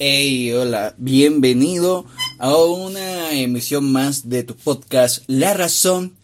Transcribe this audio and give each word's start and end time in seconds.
Hey, 0.00 0.52
hola, 0.52 0.94
bienvenido 0.96 2.06
a 2.38 2.56
una 2.56 3.32
emisión 3.32 3.90
más 3.90 4.28
de 4.28 4.44
tu 4.44 4.54
podcast 4.54 5.24
La 5.26 5.54
Razón 5.54 6.14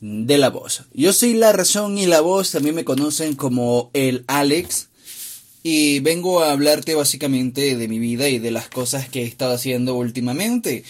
de 0.00 0.38
la 0.38 0.50
Voz. 0.50 0.84
Yo 0.94 1.12
soy 1.12 1.34
La 1.34 1.50
Razón 1.50 1.98
y 1.98 2.06
la 2.06 2.20
Voz, 2.20 2.52
también 2.52 2.76
me 2.76 2.84
conocen 2.84 3.34
como 3.34 3.90
el 3.92 4.22
Alex 4.28 4.90
y 5.64 5.98
vengo 5.98 6.44
a 6.44 6.52
hablarte 6.52 6.94
básicamente 6.94 7.74
de 7.74 7.88
mi 7.88 7.98
vida 7.98 8.28
y 8.28 8.38
de 8.38 8.52
las 8.52 8.68
cosas 8.68 9.08
que 9.08 9.22
he 9.22 9.26
estado 9.26 9.54
haciendo 9.54 9.96
últimamente. 9.96 10.84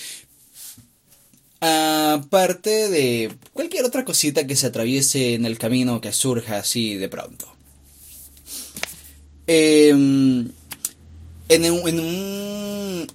Aparte 1.61 2.91
de 2.91 3.33
cualquier 3.55 3.87
otra 3.87 4.05
cosita 4.05 4.47
que 4.47 4.55
se 4.55 4.67
atraviese 4.67 5.33
en 5.33 5.47
el 5.47 5.57
camino 5.57 6.03
que 6.03 6.13
surja 6.13 6.59
así 6.59 6.97
de 6.97 7.09
pronto. 7.09 7.49
Eh, 9.47 10.45
en 11.49 12.01
un, 12.01 13.07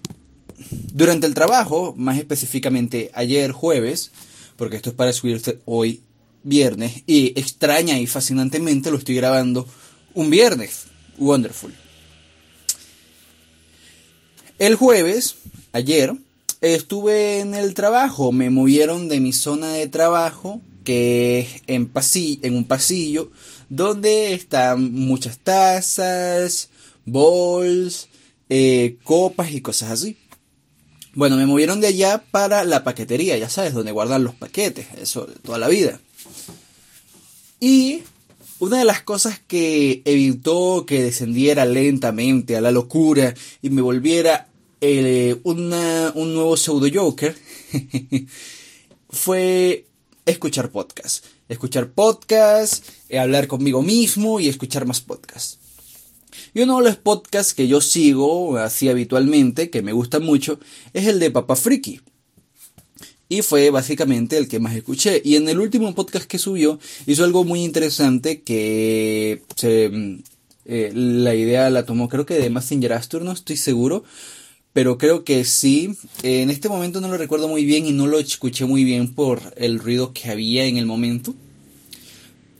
durante 0.93 1.27
el 1.27 1.33
trabajo, 1.33 1.93
más 1.97 2.17
específicamente 2.17 3.11
ayer 3.13 3.51
jueves, 3.51 4.11
porque 4.55 4.75
esto 4.75 4.89
es 4.89 4.95
para 4.95 5.13
subirse 5.13 5.59
hoy 5.65 6.01
viernes, 6.43 7.03
y 7.07 7.39
extraña 7.39 7.99
y 7.99 8.07
fascinantemente 8.07 8.91
lo 8.91 8.97
estoy 8.97 9.15
grabando 9.15 9.67
un 10.13 10.29
viernes. 10.29 10.85
Wonderful. 11.17 11.73
El 14.59 14.75
jueves, 14.75 15.35
ayer, 15.71 16.13
estuve 16.61 17.39
en 17.39 17.53
el 17.53 17.73
trabajo, 17.73 18.31
me 18.31 18.49
movieron 18.49 19.09
de 19.09 19.19
mi 19.19 19.33
zona 19.33 19.73
de 19.73 19.87
trabajo, 19.87 20.61
que 20.83 21.39
es 21.39 21.63
en, 21.67 21.91
en 22.43 22.55
un 22.55 22.65
pasillo, 22.65 23.31
donde 23.69 24.33
están 24.33 24.93
muchas 24.93 25.39
tazas, 25.39 26.69
bols, 27.05 28.07
eh, 28.55 28.97
copas 29.03 29.51
y 29.51 29.61
cosas 29.61 29.89
así. 29.89 30.15
Bueno, 31.15 31.37
me 31.37 31.47
movieron 31.47 31.81
de 31.81 31.87
allá 31.87 32.23
para 32.29 32.63
la 32.63 32.83
paquetería, 32.83 33.35
ya 33.35 33.49
sabes, 33.49 33.73
donde 33.73 33.91
guardan 33.91 34.23
los 34.23 34.35
paquetes, 34.35 34.85
eso 35.01 35.25
toda 35.41 35.57
la 35.57 35.69
vida. 35.69 35.99
Y 37.59 38.03
una 38.59 38.77
de 38.77 38.85
las 38.85 39.01
cosas 39.01 39.41
que 39.47 40.03
evitó 40.05 40.85
que 40.85 41.01
descendiera 41.01 41.65
lentamente 41.65 42.55
a 42.55 42.61
la 42.61 42.69
locura 42.69 43.33
y 43.63 43.71
me 43.71 43.81
volviera 43.81 44.47
eh, 44.81 45.35
un 45.43 45.69
nuevo 45.69 46.55
pseudo 46.55 46.87
Joker 46.93 47.35
fue 49.09 49.87
escuchar 50.27 50.69
podcasts. 50.69 51.23
Escuchar 51.49 51.89
podcasts, 51.89 52.83
eh, 53.09 53.17
hablar 53.17 53.47
conmigo 53.47 53.81
mismo 53.81 54.39
y 54.39 54.47
escuchar 54.47 54.85
más 54.85 55.01
podcasts. 55.01 55.62
Y 56.53 56.61
uno 56.61 56.79
de 56.79 56.85
los 56.85 56.97
podcasts 56.97 57.53
que 57.53 57.67
yo 57.67 57.81
sigo 57.81 58.57
así 58.57 58.89
habitualmente, 58.89 59.69
que 59.69 59.81
me 59.81 59.93
gusta 59.93 60.19
mucho, 60.19 60.59
es 60.93 61.07
el 61.07 61.19
de 61.19 61.31
Papa 61.31 61.55
Friki. 61.55 62.01
Y 63.29 63.41
fue 63.41 63.69
básicamente 63.69 64.37
el 64.37 64.47
que 64.47 64.59
más 64.59 64.75
escuché. 64.75 65.21
Y 65.23 65.35
en 65.37 65.49
el 65.49 65.59
último 65.59 65.95
podcast 65.95 66.25
que 66.25 66.37
subió 66.37 66.79
hizo 67.05 67.23
algo 67.23 67.43
muy 67.43 67.63
interesante 67.63 68.41
que 68.41 69.41
se, 69.55 70.19
eh, 70.65 70.91
la 70.93 71.33
idea 71.33 71.69
la 71.69 71.85
tomó 71.85 72.09
creo 72.09 72.25
que 72.25 72.35
de 72.35 72.49
Messenger 72.49 72.93
Astor, 72.93 73.23
no 73.23 73.31
estoy 73.31 73.57
seguro. 73.57 74.03
Pero 74.73 74.97
creo 74.97 75.23
que 75.23 75.45
sí. 75.45 75.95
En 76.23 76.49
este 76.49 76.67
momento 76.67 76.99
no 76.99 77.07
lo 77.07 77.17
recuerdo 77.17 77.47
muy 77.47 77.63
bien 77.63 77.85
y 77.85 77.91
no 77.91 78.07
lo 78.07 78.19
escuché 78.19 78.65
muy 78.65 78.83
bien 78.83 79.13
por 79.13 79.41
el 79.55 79.79
ruido 79.79 80.13
que 80.13 80.29
había 80.29 80.65
en 80.65 80.77
el 80.77 80.85
momento. 80.85 81.33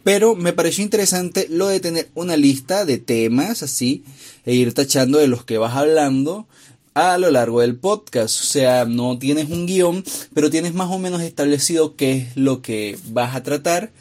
Pero 0.04 0.36
me 0.36 0.54
pareció 0.54 0.84
interesante 0.84 1.48
lo 1.50 1.68
de 1.68 1.80
tener 1.80 2.10
una 2.14 2.36
lista 2.36 2.86
de 2.86 2.98
temas 2.98 3.64
así 3.64 4.04
e 4.46 4.54
ir 4.54 4.74
tachando 4.74 5.18
de 5.18 5.28
los 5.28 5.46
que 5.46 5.58
vas 5.58 5.76
hablando 5.76 6.46
a 6.94 7.18
lo 7.18 7.32
largo 7.32 7.62
del 7.62 7.76
podcast. 7.76 8.42
O 8.42 8.44
sea, 8.44 8.86
no 8.86 9.18
tienes 9.18 9.50
un 9.50 9.66
guion, 9.66 10.04
pero 10.34 10.50
tienes 10.50 10.74
más 10.74 10.92
o 10.92 11.00
menos 11.00 11.22
establecido 11.22 11.96
qué 11.96 12.18
es 12.18 12.38
lo 12.38 12.62
que 12.62 12.98
vas 13.10 13.36
a 13.36 13.44
tratar. 13.44 13.92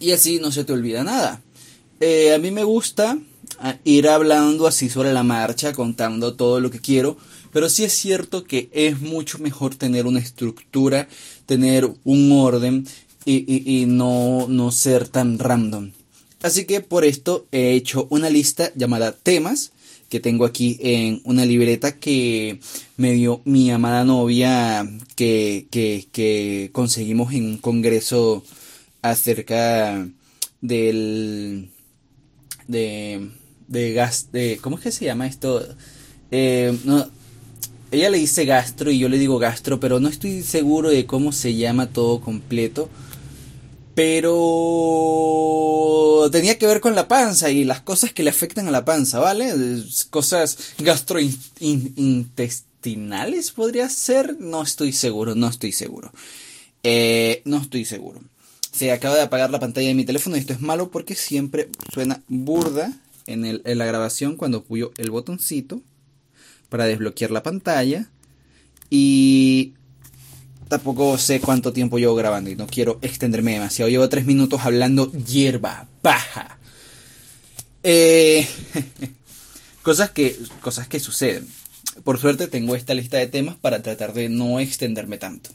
Y 0.00 0.12
así 0.12 0.38
no 0.40 0.50
se 0.50 0.64
te 0.64 0.72
olvida 0.72 1.04
nada. 1.04 1.42
Eh, 2.00 2.34
a 2.34 2.38
mí 2.38 2.50
me 2.50 2.64
gusta 2.64 3.18
ah, 3.58 3.76
ir 3.84 4.08
hablando 4.08 4.66
así 4.66 4.88
sobre 4.88 5.12
la 5.12 5.22
marcha, 5.22 5.72
contando 5.72 6.34
todo 6.34 6.60
lo 6.60 6.70
que 6.70 6.80
quiero. 6.80 7.16
Pero 7.52 7.68
sí 7.68 7.84
es 7.84 7.92
cierto 7.92 8.44
que 8.44 8.70
es 8.72 9.00
mucho 9.00 9.38
mejor 9.38 9.74
tener 9.74 10.06
una 10.06 10.18
estructura, 10.18 11.06
tener 11.44 11.88
un 12.04 12.32
orden 12.32 12.86
y, 13.24 13.84
no, 13.86 14.46
no 14.48 14.72
ser 14.72 15.08
tan 15.08 15.38
random. 15.38 15.90
Así 16.42 16.64
que 16.64 16.80
por 16.80 17.04
esto 17.04 17.46
he 17.52 17.72
hecho 17.72 18.06
una 18.10 18.28
lista 18.30 18.72
llamada 18.74 19.12
temas 19.12 19.72
que 20.08 20.20
tengo 20.20 20.44
aquí 20.44 20.76
en 20.82 21.22
una 21.24 21.46
libreta 21.46 21.98
que 21.98 22.60
me 22.96 23.12
dio 23.12 23.40
mi 23.44 23.70
amada 23.70 24.04
novia 24.04 24.86
que, 25.14 25.66
que, 25.70 26.70
conseguimos 26.72 27.32
en 27.32 27.46
un 27.46 27.58
congreso 27.58 28.44
acerca 29.00 30.06
del 30.60 31.70
de 32.68 33.30
de 33.68 33.92
gas 33.94 34.28
de 34.32 34.58
cómo 34.60 34.76
es 34.76 34.82
que 34.82 34.92
se 34.92 35.06
llama 35.06 35.26
esto 35.26 35.66
eh, 36.30 36.76
no, 36.84 37.08
ella 37.92 38.10
le 38.10 38.18
dice 38.18 38.44
gastro 38.44 38.90
y 38.90 38.98
yo 38.98 39.08
le 39.08 39.18
digo 39.18 39.38
gastro 39.38 39.78
pero 39.78 40.00
no 40.00 40.08
estoy 40.08 40.42
seguro 40.42 40.90
de 40.90 41.06
cómo 41.06 41.30
se 41.30 41.54
llama 41.54 41.90
todo 41.90 42.20
completo 42.20 42.88
pero 43.94 44.42
tenía 46.30 46.56
que 46.58 46.66
ver 46.66 46.80
con 46.80 46.94
la 46.94 47.08
panza 47.08 47.50
y 47.50 47.64
las 47.64 47.82
cosas 47.82 48.12
que 48.12 48.22
le 48.22 48.30
afectan 48.30 48.68
a 48.68 48.70
la 48.70 48.86
panza, 48.86 49.18
¿vale? 49.18 49.52
Cosas 50.10 50.74
gastrointestinales 50.78 53.50
podría 53.50 53.88
ser, 53.90 54.36
no 54.40 54.62
estoy 54.62 54.92
seguro, 54.92 55.34
no 55.34 55.48
estoy 55.48 55.72
seguro. 55.72 56.12
Eh, 56.82 57.42
no 57.44 57.58
estoy 57.58 57.84
seguro. 57.84 58.22
Se 58.72 58.92
acaba 58.92 59.16
de 59.16 59.22
apagar 59.22 59.50
la 59.50 59.60
pantalla 59.60 59.88
de 59.88 59.94
mi 59.94 60.06
teléfono 60.06 60.36
y 60.36 60.40
esto 60.40 60.54
es 60.54 60.62
malo 60.62 60.90
porque 60.90 61.14
siempre 61.14 61.68
suena 61.92 62.22
burda 62.28 62.90
en, 63.26 63.44
en 63.44 63.78
la 63.78 63.84
grabación 63.84 64.36
cuando 64.36 64.58
apoyo 64.58 64.92
el 64.96 65.10
botoncito 65.10 65.82
para 66.72 66.86
desbloquear 66.86 67.30
la 67.30 67.44
pantalla. 67.44 68.08
Y 68.90 69.74
tampoco 70.68 71.18
sé 71.18 71.40
cuánto 71.40 71.72
tiempo 71.72 71.98
llevo 71.98 72.14
grabando 72.14 72.50
y 72.50 72.56
no 72.56 72.66
quiero 72.66 72.98
extenderme 73.02 73.52
demasiado. 73.52 73.90
Llevo 73.90 74.08
tres 74.08 74.24
minutos 74.24 74.62
hablando 74.64 75.12
hierba 75.12 75.86
baja. 76.02 76.58
Eh, 77.82 78.46
cosas, 79.82 80.10
que, 80.10 80.36
cosas 80.62 80.88
que 80.88 80.98
suceden. 80.98 81.46
Por 82.04 82.18
suerte 82.18 82.48
tengo 82.48 82.74
esta 82.74 82.94
lista 82.94 83.18
de 83.18 83.26
temas 83.26 83.56
para 83.56 83.82
tratar 83.82 84.14
de 84.14 84.30
no 84.30 84.60
extenderme 84.60 85.18
tanto. 85.18 85.50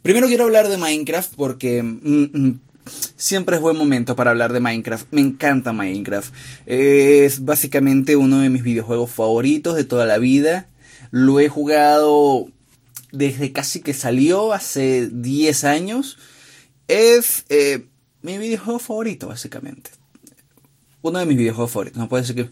Primero 0.00 0.26
quiero 0.26 0.44
hablar 0.44 0.68
de 0.68 0.78
Minecraft 0.78 1.34
porque 1.36 1.82
mm, 1.82 2.30
mm, 2.32 2.60
siempre 3.16 3.56
es 3.56 3.62
buen 3.62 3.76
momento 3.76 4.16
para 4.16 4.30
hablar 4.30 4.52
de 4.52 4.60
Minecraft. 4.60 5.06
Me 5.10 5.20
encanta 5.20 5.72
Minecraft. 5.72 6.32
Es 6.66 7.44
básicamente 7.44 8.16
uno 8.16 8.40
de 8.40 8.50
mis 8.50 8.62
videojuegos 8.62 9.10
favoritos 9.10 9.76
de 9.76 9.84
toda 9.84 10.06
la 10.06 10.18
vida. 10.18 10.68
Lo 11.10 11.40
he 11.40 11.48
jugado 11.48 12.48
desde 13.12 13.52
casi 13.52 13.80
que 13.80 13.94
salió 13.94 14.52
hace 14.52 15.08
10 15.08 15.64
años, 15.64 16.18
es 16.88 17.44
eh, 17.48 17.86
mi 18.22 18.38
videojuego 18.38 18.78
favorito, 18.78 19.28
básicamente. 19.28 19.90
Uno 21.02 21.18
de 21.18 21.26
mis 21.26 21.38
videojuegos 21.38 21.72
favoritos, 21.72 21.98
no 21.98 22.08
puede 22.08 22.24
ser 22.24 22.36
que... 22.36 22.50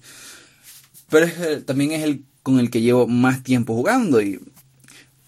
Pero 1.08 1.28
también 1.64 1.92
es 1.92 2.02
el 2.02 2.24
con 2.42 2.58
el 2.60 2.70
que 2.70 2.80
llevo 2.80 3.06
más 3.06 3.42
tiempo 3.42 3.74
jugando 3.74 4.22
y... 4.22 4.40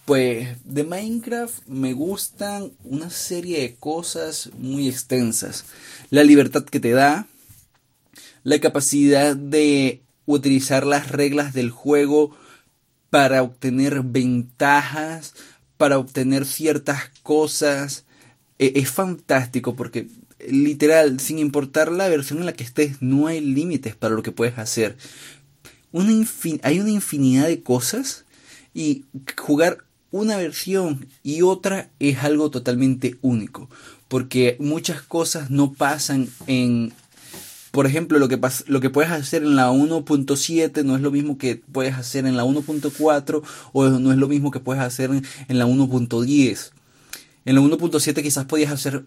Pues 0.08 0.56
de 0.64 0.84
Minecraft 0.84 1.66
me 1.66 1.92
gustan 1.92 2.72
una 2.82 3.10
serie 3.10 3.60
de 3.60 3.74
cosas 3.74 4.48
muy 4.56 4.88
extensas. 4.88 5.66
La 6.08 6.24
libertad 6.24 6.64
que 6.64 6.80
te 6.80 6.92
da, 6.92 7.26
la 8.42 8.58
capacidad 8.58 9.36
de 9.36 10.00
utilizar 10.24 10.86
las 10.86 11.10
reglas 11.10 11.52
del 11.52 11.68
juego 11.68 12.34
para 13.10 13.42
obtener 13.42 14.00
ventajas, 14.02 15.34
para 15.76 15.98
obtener 15.98 16.46
ciertas 16.46 17.10
cosas. 17.22 18.06
E, 18.58 18.72
es 18.76 18.88
fantástico 18.90 19.76
porque 19.76 20.08
literal, 20.48 21.20
sin 21.20 21.38
importar 21.38 21.92
la 21.92 22.08
versión 22.08 22.38
en 22.38 22.46
la 22.46 22.54
que 22.54 22.64
estés, 22.64 23.02
no 23.02 23.26
hay 23.26 23.42
límites 23.42 23.94
para 23.94 24.14
lo 24.14 24.22
que 24.22 24.32
puedes 24.32 24.56
hacer. 24.56 24.96
Hay 25.92 26.80
una 26.80 26.90
infinidad 26.92 27.46
de 27.46 27.62
cosas 27.62 28.24
y 28.72 29.04
jugar 29.36 29.84
una 30.10 30.36
versión 30.36 31.06
y 31.22 31.42
otra 31.42 31.90
es 31.98 32.18
algo 32.24 32.50
totalmente 32.50 33.18
único, 33.22 33.68
porque 34.08 34.56
muchas 34.58 35.02
cosas 35.02 35.50
no 35.50 35.72
pasan 35.72 36.28
en 36.46 36.92
por 37.70 37.86
ejemplo, 37.86 38.18
lo 38.18 38.28
que, 38.28 38.40
lo 38.66 38.80
que 38.80 38.90
puedes 38.90 39.12
hacer 39.12 39.42
en 39.42 39.54
la 39.54 39.70
1.7 39.70 40.84
no 40.84 40.96
es 40.96 41.02
lo 41.02 41.10
mismo 41.10 41.38
que 41.38 41.56
puedes 41.56 41.94
hacer 41.94 42.26
en 42.26 42.36
la 42.36 42.44
1.4 42.44 43.42
o 43.72 43.88
no 43.88 44.10
es 44.10 44.18
lo 44.18 44.26
mismo 44.26 44.50
que 44.50 44.60
puedes 44.60 44.82
hacer 44.82 45.10
en, 45.10 45.58
la 45.58 45.66
1.10. 45.66 46.70
En 47.44 47.54
la 47.54 47.60
1.7 47.60 48.22
quizás 48.22 48.46
podías 48.46 48.72
hacer 48.72 49.04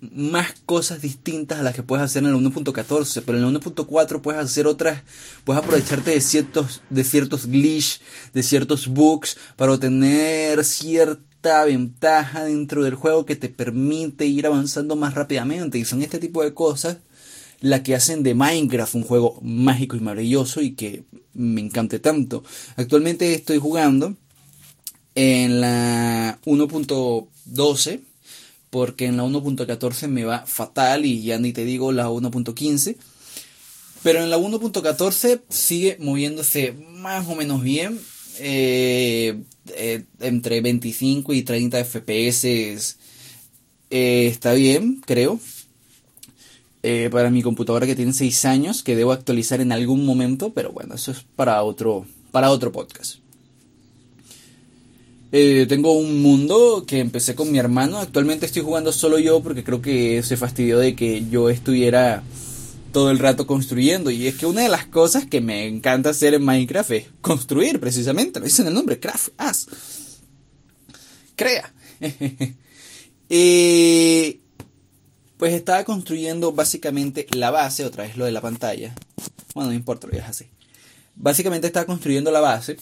más 0.00 0.54
cosas 0.66 1.02
distintas 1.02 1.58
a 1.58 1.62
las 1.62 1.74
que 1.74 1.82
puedes 1.82 2.04
hacer 2.04 2.22
en 2.22 2.30
el 2.30 2.34
1.14, 2.34 3.22
pero 3.24 3.38
en 3.38 3.44
el 3.44 3.60
1.4 3.60 4.20
puedes 4.20 4.40
hacer 4.40 4.66
otras, 4.66 5.02
puedes 5.44 5.62
aprovecharte 5.62 6.12
de 6.12 6.20
ciertos, 6.20 6.82
de 6.90 7.04
ciertos 7.04 7.46
glitch, 7.46 8.00
de 8.32 8.42
ciertos 8.42 8.88
bugs 8.88 9.36
para 9.56 9.72
obtener 9.72 10.64
cierta 10.64 11.64
ventaja 11.64 12.44
dentro 12.44 12.82
del 12.82 12.94
juego 12.94 13.26
que 13.26 13.36
te 13.36 13.48
permite 13.48 14.26
ir 14.26 14.46
avanzando 14.46 14.96
más 14.96 15.14
rápidamente 15.14 15.78
y 15.78 15.84
son 15.84 16.02
este 16.02 16.18
tipo 16.18 16.42
de 16.42 16.54
cosas 16.54 16.98
las 17.60 17.82
que 17.82 17.94
hacen 17.94 18.22
de 18.22 18.34
Minecraft 18.34 18.94
un 18.94 19.04
juego 19.04 19.38
mágico 19.42 19.96
y 19.96 20.00
maravilloso 20.00 20.62
y 20.62 20.72
que 20.72 21.04
me 21.34 21.60
encante 21.60 21.98
tanto. 21.98 22.42
Actualmente 22.76 23.34
estoy 23.34 23.58
jugando 23.58 24.16
en 25.14 25.60
la 25.60 26.38
1.12 26.46 28.00
porque 28.70 29.06
en 29.06 29.16
la 29.16 29.24
1.14 29.24 30.08
me 30.08 30.24
va 30.24 30.46
fatal 30.46 31.04
y 31.04 31.22
ya 31.22 31.38
ni 31.38 31.52
te 31.52 31.64
digo 31.64 31.92
la 31.92 32.08
1.15. 32.08 32.96
Pero 34.02 34.22
en 34.22 34.30
la 34.30 34.38
1.14 34.38 35.42
sigue 35.48 35.96
moviéndose 36.00 36.72
más 36.72 37.28
o 37.28 37.34
menos 37.34 37.62
bien. 37.62 37.98
Eh, 38.38 39.38
eh, 39.76 40.04
entre 40.20 40.62
25 40.62 41.34
y 41.34 41.42
30 41.42 41.84
FPS 41.84 42.44
eh, 43.90 44.26
está 44.26 44.54
bien, 44.54 45.02
creo. 45.04 45.38
para 47.10 47.30
mi 47.30 47.42
computadora 47.42 47.86
que 47.86 47.94
tiene 47.94 48.14
6 48.14 48.44
años, 48.46 48.82
que 48.82 48.96
debo 48.96 49.12
actualizar 49.12 49.60
en 49.60 49.72
algún 49.72 50.06
momento, 50.06 50.54
pero 50.54 50.72
bueno, 50.72 50.94
eso 50.94 51.12
es 51.12 51.26
para 51.36 51.62
otro, 51.62 52.06
para 52.30 52.50
otro 52.50 52.72
podcast. 52.72 53.19
Eh, 55.32 55.66
tengo 55.68 55.92
un 55.92 56.20
mundo 56.22 56.84
que 56.86 56.98
empecé 56.98 57.34
con 57.34 57.52
mi 57.52 57.58
hermano. 57.58 57.98
Actualmente 57.98 58.46
estoy 58.46 58.62
jugando 58.62 58.92
solo 58.92 59.18
yo 59.18 59.40
porque 59.42 59.62
creo 59.62 59.80
que 59.80 60.22
se 60.22 60.36
fastidió 60.36 60.78
de 60.78 60.96
que 60.96 61.28
yo 61.28 61.50
estuviera 61.50 62.22
todo 62.92 63.10
el 63.10 63.20
rato 63.20 63.46
construyendo. 63.46 64.10
Y 64.10 64.26
es 64.26 64.36
que 64.36 64.46
una 64.46 64.62
de 64.62 64.68
las 64.68 64.86
cosas 64.86 65.26
que 65.26 65.40
me 65.40 65.66
encanta 65.66 66.10
hacer 66.10 66.34
en 66.34 66.44
Minecraft 66.44 66.90
es 66.90 67.06
construir, 67.20 67.78
precisamente. 67.78 68.40
Lo 68.40 68.46
dice 68.46 68.62
en 68.62 68.68
el 68.68 68.74
nombre, 68.74 68.98
craft, 68.98 69.28
haz. 69.38 69.68
Crea. 71.36 71.72
y 73.28 74.40
pues 75.36 75.54
estaba 75.54 75.84
construyendo 75.84 76.52
básicamente 76.52 77.26
la 77.30 77.52
base, 77.52 77.84
otra 77.84 78.02
vez 78.02 78.16
lo 78.16 78.24
de 78.24 78.32
la 78.32 78.40
pantalla. 78.40 78.94
Bueno, 79.54 79.70
no 79.70 79.76
importa, 79.76 80.08
lo 80.10 80.24
así. 80.24 80.46
Básicamente 81.14 81.68
estaba 81.68 81.86
construyendo 81.86 82.30
la 82.30 82.40
base 82.40 82.78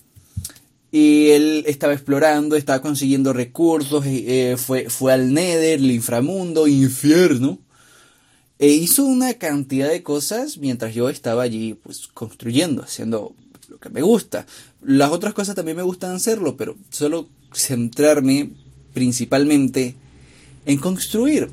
y 0.91 1.31
él 1.31 1.65
estaba 1.67 1.93
explorando, 1.93 2.57
estaba 2.57 2.81
consiguiendo 2.81 3.33
recursos, 3.33 4.05
eh, 4.07 4.57
fue, 4.57 4.89
fue 4.89 5.13
al 5.13 5.35
Nether, 5.35 5.79
el 5.79 5.91
inframundo, 5.91 6.67
infierno. 6.67 7.59
E 8.59 8.69
hizo 8.69 9.05
una 9.05 9.35
cantidad 9.35 9.89
de 9.89 10.03
cosas 10.03 10.59
mientras 10.59 10.95
yo 10.95 11.09
estaba 11.11 11.43
allí 11.43 11.75
pues 11.75 12.09
construyendo, 12.09 12.83
haciendo 12.83 13.35
lo 13.69 13.79
que 13.79 13.91
me 13.91 14.03
gusta. 14.03 14.47
Las 14.83 15.11
otras 15.11 15.35
cosas 15.35 15.55
también 15.55 15.77
me 15.77 15.83
gustan 15.83 16.13
hacerlo, 16.13 16.57
pero 16.57 16.77
solo 16.91 17.29
centrarme 17.53 18.51
principalmente 18.95 19.95
en 20.67 20.79
construir. 20.79 21.51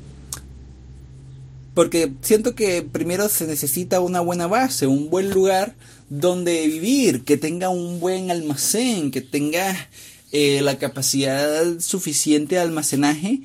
Porque 1.74 2.10
siento 2.22 2.54
que 2.54 2.82
primero 2.82 3.28
se 3.28 3.46
necesita 3.46 4.00
una 4.00 4.20
buena 4.20 4.46
base, 4.46 4.86
un 4.86 5.10
buen 5.10 5.30
lugar 5.30 5.76
donde 6.08 6.66
vivir, 6.66 7.24
que 7.24 7.36
tenga 7.36 7.68
un 7.68 8.00
buen 8.00 8.30
almacén, 8.30 9.10
que 9.10 9.20
tenga 9.20 9.74
eh, 10.32 10.60
la 10.62 10.78
capacidad 10.78 11.80
suficiente 11.80 12.56
de 12.56 12.60
almacenaje. 12.60 13.40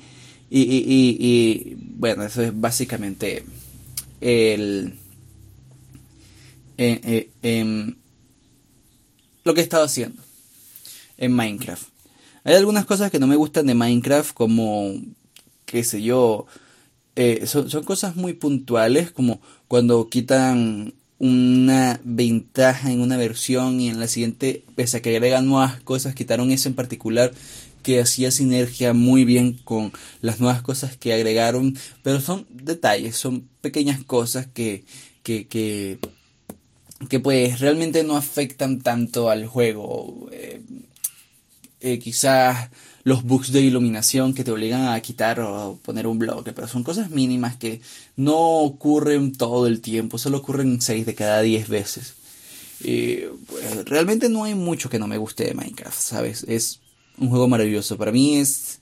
Y, 0.54 1.76
bueno, 1.78 2.24
eso 2.24 2.42
es 2.42 2.52
básicamente 2.58 3.42
el, 4.20 4.94
eh, 6.76 7.30
eh, 7.42 7.94
lo 9.44 9.54
que 9.54 9.60
he 9.60 9.64
estado 9.64 9.84
haciendo 9.84 10.22
en 11.16 11.32
Minecraft. 11.32 11.88
Hay 12.44 12.54
algunas 12.54 12.84
cosas 12.84 13.10
que 13.10 13.18
no 13.18 13.26
me 13.26 13.36
gustan 13.36 13.66
de 13.66 13.74
Minecraft, 13.74 14.34
como, 14.34 14.92
qué 15.64 15.84
sé 15.84 16.02
yo, 16.02 16.46
son, 17.46 17.70
son, 17.70 17.84
cosas 17.84 18.16
muy 18.16 18.34
puntuales, 18.34 19.10
como 19.10 19.40
cuando 19.68 20.08
quitan 20.10 20.92
una 21.22 22.00
ventaja 22.02 22.90
en 22.90 23.00
una 23.00 23.16
versión 23.16 23.80
y 23.80 23.88
en 23.88 24.00
la 24.00 24.08
siguiente, 24.08 24.64
pese 24.74 24.96
a 24.96 25.02
que 25.02 25.10
agregan 25.10 25.46
nuevas 25.46 25.80
cosas, 25.80 26.16
quitaron 26.16 26.50
eso 26.50 26.68
en 26.68 26.74
particular 26.74 27.32
que 27.84 28.00
hacía 28.00 28.32
sinergia 28.32 28.92
muy 28.92 29.24
bien 29.24 29.52
con 29.52 29.92
las 30.20 30.40
nuevas 30.40 30.62
cosas 30.62 30.96
que 30.96 31.14
agregaron, 31.14 31.78
pero 32.02 32.20
son 32.20 32.44
detalles, 32.50 33.14
son 33.14 33.48
pequeñas 33.60 34.02
cosas 34.02 34.48
que, 34.52 34.84
que, 35.22 35.46
que, 35.46 36.00
que 37.08 37.20
pues 37.20 37.60
realmente 37.60 38.02
no 38.02 38.16
afectan 38.16 38.80
tanto 38.80 39.30
al 39.30 39.46
juego. 39.46 40.28
Eh, 40.32 40.60
eh, 41.78 42.00
quizás 42.00 42.70
los 43.04 43.24
bugs 43.24 43.52
de 43.52 43.60
iluminación 43.60 44.34
que 44.34 44.44
te 44.44 44.52
obligan 44.52 44.88
a 44.88 45.00
quitar 45.00 45.40
o 45.40 45.78
poner 45.82 46.06
un 46.06 46.18
bloque, 46.18 46.52
pero 46.52 46.68
son 46.68 46.84
cosas 46.84 47.10
mínimas 47.10 47.56
que 47.56 47.80
no 48.16 48.36
ocurren 48.36 49.32
todo 49.32 49.66
el 49.66 49.80
tiempo, 49.80 50.18
solo 50.18 50.38
ocurren 50.38 50.80
6 50.80 51.06
de 51.06 51.14
cada 51.14 51.40
10 51.42 51.68
veces. 51.68 52.14
Y 52.80 53.16
pues, 53.46 53.84
realmente 53.86 54.28
no 54.28 54.44
hay 54.44 54.54
mucho 54.54 54.88
que 54.88 54.98
no 54.98 55.06
me 55.06 55.18
guste 55.18 55.44
de 55.44 55.54
Minecraft, 55.54 55.98
¿sabes? 55.98 56.44
Es 56.48 56.80
un 57.18 57.28
juego 57.28 57.48
maravilloso. 57.48 57.96
Para 57.96 58.12
mí 58.12 58.36
es 58.36 58.80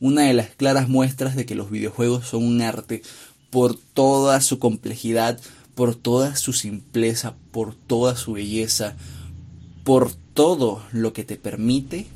una 0.00 0.22
de 0.22 0.34
las 0.34 0.50
claras 0.50 0.88
muestras 0.88 1.36
de 1.36 1.46
que 1.46 1.54
los 1.54 1.70
videojuegos 1.70 2.26
son 2.26 2.44
un 2.44 2.62
arte 2.62 3.02
por 3.50 3.76
toda 3.76 4.40
su 4.40 4.58
complejidad, 4.58 5.40
por 5.74 5.94
toda 5.94 6.36
su 6.36 6.52
simpleza, 6.52 7.34
por 7.50 7.74
toda 7.74 8.16
su 8.16 8.32
belleza, 8.32 8.96
por 9.84 10.12
todo 10.12 10.82
lo 10.92 11.12
que 11.12 11.24
te 11.24 11.36
permite 11.36 12.06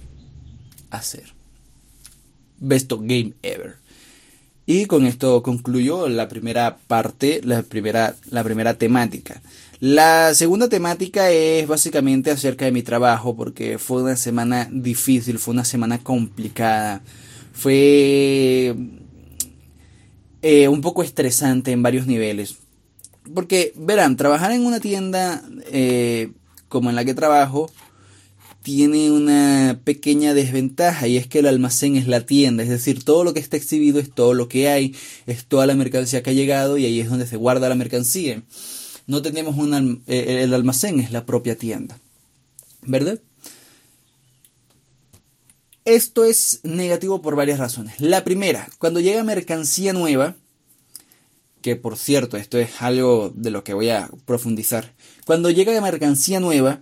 hacer. 0.90 1.41
Best 2.62 2.92
Game 2.92 3.34
Ever. 3.42 3.76
Y 4.64 4.86
con 4.86 5.06
esto 5.06 5.42
concluyo 5.42 6.08
la 6.08 6.28
primera 6.28 6.78
parte, 6.86 7.40
la 7.42 7.62
primera, 7.62 8.14
la 8.30 8.44
primera 8.44 8.74
temática. 8.74 9.42
La 9.80 10.32
segunda 10.34 10.68
temática 10.68 11.30
es 11.30 11.66
básicamente 11.66 12.30
acerca 12.30 12.64
de 12.64 12.72
mi 12.72 12.82
trabajo, 12.82 13.34
porque 13.34 13.78
fue 13.78 14.02
una 14.02 14.16
semana 14.16 14.68
difícil, 14.70 15.40
fue 15.40 15.52
una 15.52 15.64
semana 15.64 15.98
complicada, 15.98 17.02
fue 17.52 18.76
eh, 20.42 20.68
un 20.68 20.80
poco 20.80 21.02
estresante 21.02 21.72
en 21.72 21.82
varios 21.82 22.06
niveles. 22.06 22.58
Porque, 23.34 23.72
verán, 23.74 24.16
trabajar 24.16 24.52
en 24.52 24.64
una 24.64 24.78
tienda 24.78 25.42
eh, 25.72 26.30
como 26.68 26.88
en 26.88 26.96
la 26.96 27.04
que 27.04 27.14
trabajo, 27.14 27.68
tiene 28.62 29.10
una 29.10 29.80
pequeña 29.84 30.34
desventaja 30.34 31.08
y 31.08 31.16
es 31.16 31.26
que 31.26 31.40
el 31.40 31.46
almacén 31.46 31.96
es 31.96 32.06
la 32.06 32.24
tienda, 32.24 32.62
es 32.62 32.68
decir, 32.68 33.04
todo 33.04 33.24
lo 33.24 33.34
que 33.34 33.40
está 33.40 33.56
exhibido 33.56 33.98
es 33.98 34.12
todo 34.12 34.34
lo 34.34 34.48
que 34.48 34.68
hay, 34.68 34.94
es 35.26 35.44
toda 35.44 35.66
la 35.66 35.74
mercancía 35.74 36.22
que 36.22 36.30
ha 36.30 36.34
llegado 36.34 36.78
y 36.78 36.86
ahí 36.86 37.00
es 37.00 37.10
donde 37.10 37.26
se 37.26 37.36
guarda 37.36 37.68
la 37.68 37.74
mercancía. 37.74 38.42
No 39.06 39.20
tenemos 39.20 39.56
un 39.56 40.02
eh, 40.06 40.42
el 40.42 40.54
almacén, 40.54 41.00
es 41.00 41.10
la 41.10 41.26
propia 41.26 41.56
tienda. 41.56 41.98
¿Verdad? 42.82 43.20
Esto 45.84 46.24
es 46.24 46.60
negativo 46.62 47.22
por 47.22 47.34
varias 47.34 47.58
razones. 47.58 48.00
La 48.00 48.22
primera, 48.22 48.68
cuando 48.78 49.00
llega 49.00 49.24
mercancía 49.24 49.92
nueva, 49.92 50.36
que 51.60 51.74
por 51.76 51.96
cierto, 51.96 52.36
esto 52.36 52.58
es 52.58 52.80
algo 52.80 53.32
de 53.34 53.50
lo 53.50 53.64
que 53.64 53.74
voy 53.74 53.90
a 53.90 54.08
profundizar. 54.24 54.94
Cuando 55.24 55.50
llega 55.50 55.80
mercancía 55.80 56.38
nueva, 56.38 56.80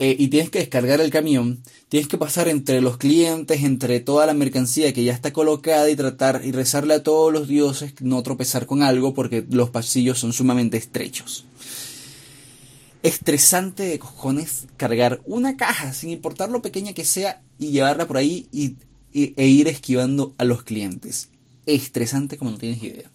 eh, 0.00 0.14
y 0.16 0.28
tienes 0.28 0.50
que 0.50 0.60
descargar 0.60 1.00
el 1.00 1.10
camión, 1.10 1.60
tienes 1.88 2.08
que 2.08 2.18
pasar 2.18 2.46
entre 2.46 2.80
los 2.80 2.98
clientes, 2.98 3.64
entre 3.64 3.98
toda 3.98 4.26
la 4.26 4.34
mercancía 4.34 4.92
que 4.92 5.02
ya 5.02 5.12
está 5.12 5.32
colocada 5.32 5.90
y 5.90 5.96
tratar 5.96 6.42
y 6.44 6.52
rezarle 6.52 6.94
a 6.94 7.02
todos 7.02 7.32
los 7.32 7.48
dioses 7.48 7.94
no 8.00 8.22
tropezar 8.22 8.66
con 8.66 8.82
algo 8.82 9.12
porque 9.12 9.44
los 9.50 9.70
pasillos 9.70 10.20
son 10.20 10.32
sumamente 10.32 10.76
estrechos. 10.76 11.46
Estresante 13.02 13.84
de 13.84 13.98
cojones 13.98 14.66
cargar 14.76 15.20
una 15.24 15.56
caja, 15.56 15.92
sin 15.92 16.10
importar 16.10 16.48
lo 16.50 16.62
pequeña 16.62 16.92
que 16.92 17.04
sea, 17.04 17.42
y 17.58 17.72
llevarla 17.72 18.06
por 18.06 18.18
ahí 18.18 18.48
y, 18.52 18.76
e 19.12 19.46
ir 19.46 19.66
esquivando 19.66 20.32
a 20.38 20.44
los 20.44 20.62
clientes. 20.62 21.28
Estresante 21.66 22.36
como 22.36 22.52
no 22.52 22.58
tienes 22.58 22.80
idea. 22.84 23.10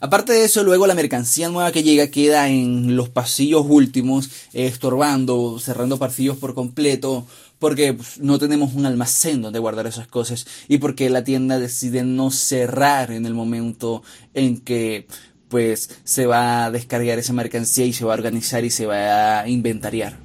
Aparte 0.00 0.32
de 0.32 0.44
eso, 0.44 0.62
luego 0.62 0.86
la 0.86 0.94
mercancía 0.94 1.48
nueva 1.48 1.72
que 1.72 1.82
llega 1.82 2.08
queda 2.08 2.48
en 2.48 2.96
los 2.96 3.08
pasillos 3.08 3.66
últimos, 3.68 4.30
estorbando, 4.52 5.58
cerrando 5.58 5.98
pasillos 5.98 6.36
por 6.36 6.54
completo, 6.54 7.26
porque 7.58 7.94
pues, 7.94 8.18
no 8.18 8.38
tenemos 8.38 8.74
un 8.74 8.86
almacén 8.86 9.42
donde 9.42 9.58
guardar 9.58 9.86
esas 9.86 10.06
cosas 10.06 10.46
y 10.68 10.78
porque 10.78 11.10
la 11.10 11.24
tienda 11.24 11.58
decide 11.58 12.04
no 12.04 12.30
cerrar 12.30 13.10
en 13.10 13.26
el 13.26 13.34
momento 13.34 14.02
en 14.34 14.58
que 14.58 15.06
pues 15.48 15.90
se 16.04 16.26
va 16.26 16.66
a 16.66 16.70
descargar 16.70 17.18
esa 17.18 17.32
mercancía 17.32 17.86
y 17.86 17.92
se 17.92 18.04
va 18.04 18.12
a 18.12 18.16
organizar 18.16 18.64
y 18.64 18.70
se 18.70 18.86
va 18.86 19.40
a 19.40 19.48
inventariar. 19.48 20.18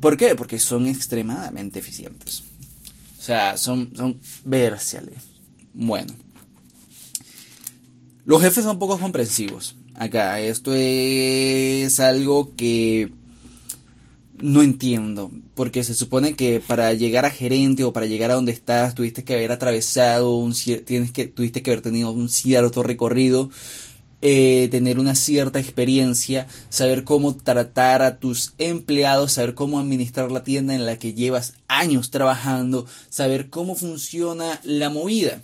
¿Por 0.00 0.16
qué? 0.16 0.34
Porque 0.34 0.58
son 0.58 0.86
extremadamente 0.86 1.78
eficientes. 1.78 2.42
O 3.18 3.22
sea, 3.22 3.58
son, 3.58 3.92
son. 3.94 4.18
Bueno. 5.74 6.14
Los 8.24 8.42
jefes 8.42 8.64
son 8.64 8.78
poco 8.78 8.98
comprensivos. 8.98 9.76
Acá, 9.94 10.40
esto 10.40 10.72
es 10.74 12.00
algo 12.00 12.54
que 12.56 13.12
no 14.42 14.62
entiendo, 14.62 15.30
porque 15.54 15.84
se 15.84 15.94
supone 15.94 16.34
que 16.34 16.60
para 16.60 16.92
llegar 16.94 17.24
a 17.24 17.30
gerente 17.30 17.84
o 17.84 17.92
para 17.92 18.06
llegar 18.06 18.30
a 18.30 18.34
donde 18.34 18.52
estás 18.52 18.94
tuviste 18.94 19.24
que 19.24 19.34
haber 19.34 19.52
atravesado 19.52 20.36
un 20.36 20.54
tienes 20.84 21.12
que 21.12 21.26
tuviste 21.26 21.62
que 21.62 21.70
haber 21.70 21.82
tenido 21.82 22.10
un 22.12 22.28
cierto 22.28 22.82
recorrido, 22.82 23.50
eh, 24.22 24.68
tener 24.70 24.98
una 24.98 25.14
cierta 25.14 25.60
experiencia, 25.60 26.46
saber 26.68 27.04
cómo 27.04 27.34
tratar 27.36 28.02
a 28.02 28.18
tus 28.18 28.54
empleados, 28.58 29.32
saber 29.32 29.54
cómo 29.54 29.78
administrar 29.78 30.30
la 30.30 30.44
tienda 30.44 30.74
en 30.74 30.86
la 30.86 30.98
que 30.98 31.14
llevas 31.14 31.54
años 31.68 32.10
trabajando, 32.10 32.86
saber 33.08 33.50
cómo 33.50 33.74
funciona 33.74 34.60
la 34.64 34.90
movida. 34.90 35.42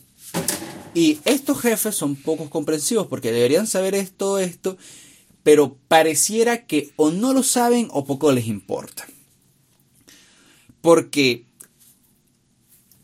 Y 0.96 1.18
estos 1.26 1.60
jefes 1.60 1.94
son 1.94 2.16
pocos 2.16 2.48
comprensivos 2.48 3.06
porque 3.06 3.30
deberían 3.30 3.66
saber 3.66 3.94
esto, 3.94 4.38
esto, 4.38 4.78
pero 5.42 5.76
pareciera 5.88 6.64
que 6.64 6.90
o 6.96 7.10
no 7.10 7.34
lo 7.34 7.42
saben 7.42 7.88
o 7.90 8.06
poco 8.06 8.32
les 8.32 8.46
importa. 8.46 9.06
Porque 10.80 11.44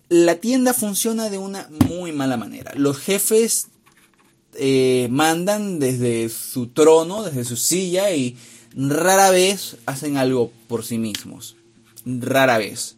la 0.09 0.37
tienda 0.37 0.73
funciona 0.73 1.29
de 1.29 1.37
una 1.37 1.69
muy 1.87 2.13
mala 2.13 2.39
manera. 2.39 2.73
Los 2.77 2.97
jefes 2.97 3.67
eh, 4.55 5.09
mandan 5.11 5.79
desde 5.79 6.31
su 6.31 6.69
trono, 6.69 7.25
desde 7.25 7.45
su 7.45 7.59
silla 7.59 8.11
y 8.13 8.39
rara 8.75 9.31
vez 9.31 9.77
hacen 9.85 10.17
algo 10.17 10.51
por 10.67 10.83
sí 10.83 10.97
mismos. 10.97 11.57
Rara 12.07 12.57
vez. 12.57 12.97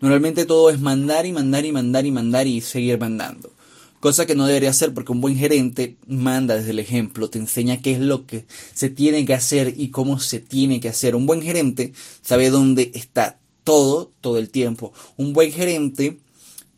Normalmente 0.00 0.46
todo 0.46 0.70
es 0.70 0.78
mandar 0.78 1.26
y 1.26 1.32
mandar 1.32 1.64
y 1.64 1.72
mandar 1.72 2.06
y 2.06 2.12
mandar 2.12 2.46
y 2.46 2.60
seguir 2.60 2.96
mandando. 2.96 3.50
Cosa 4.00 4.24
que 4.24 4.34
no 4.34 4.46
debería 4.46 4.72
ser 4.72 4.94
porque 4.94 5.12
un 5.12 5.20
buen 5.20 5.36
gerente 5.36 5.98
manda 6.06 6.56
desde 6.56 6.70
el 6.70 6.78
ejemplo, 6.78 7.28
te 7.28 7.38
enseña 7.38 7.82
qué 7.82 7.92
es 7.92 8.00
lo 8.00 8.26
que 8.26 8.46
se 8.72 8.88
tiene 8.88 9.26
que 9.26 9.34
hacer 9.34 9.74
y 9.76 9.88
cómo 9.88 10.18
se 10.18 10.40
tiene 10.40 10.80
que 10.80 10.88
hacer. 10.88 11.14
Un 11.14 11.26
buen 11.26 11.42
gerente 11.42 11.92
sabe 12.22 12.48
dónde 12.48 12.90
está 12.94 13.38
todo, 13.62 14.10
todo 14.22 14.38
el 14.38 14.48
tiempo. 14.48 14.94
Un 15.18 15.34
buen 15.34 15.52
gerente, 15.52 16.18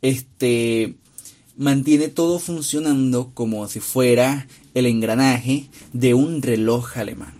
este, 0.03 0.97
mantiene 1.57 2.09
todo 2.09 2.41
funcionando 2.41 3.31
como 3.35 3.69
si 3.69 3.79
fuera 3.79 4.49
el 4.75 4.87
engranaje 4.87 5.69
de 5.93 6.15
un 6.15 6.43
reloj 6.43 6.99
alemán. 6.99 7.35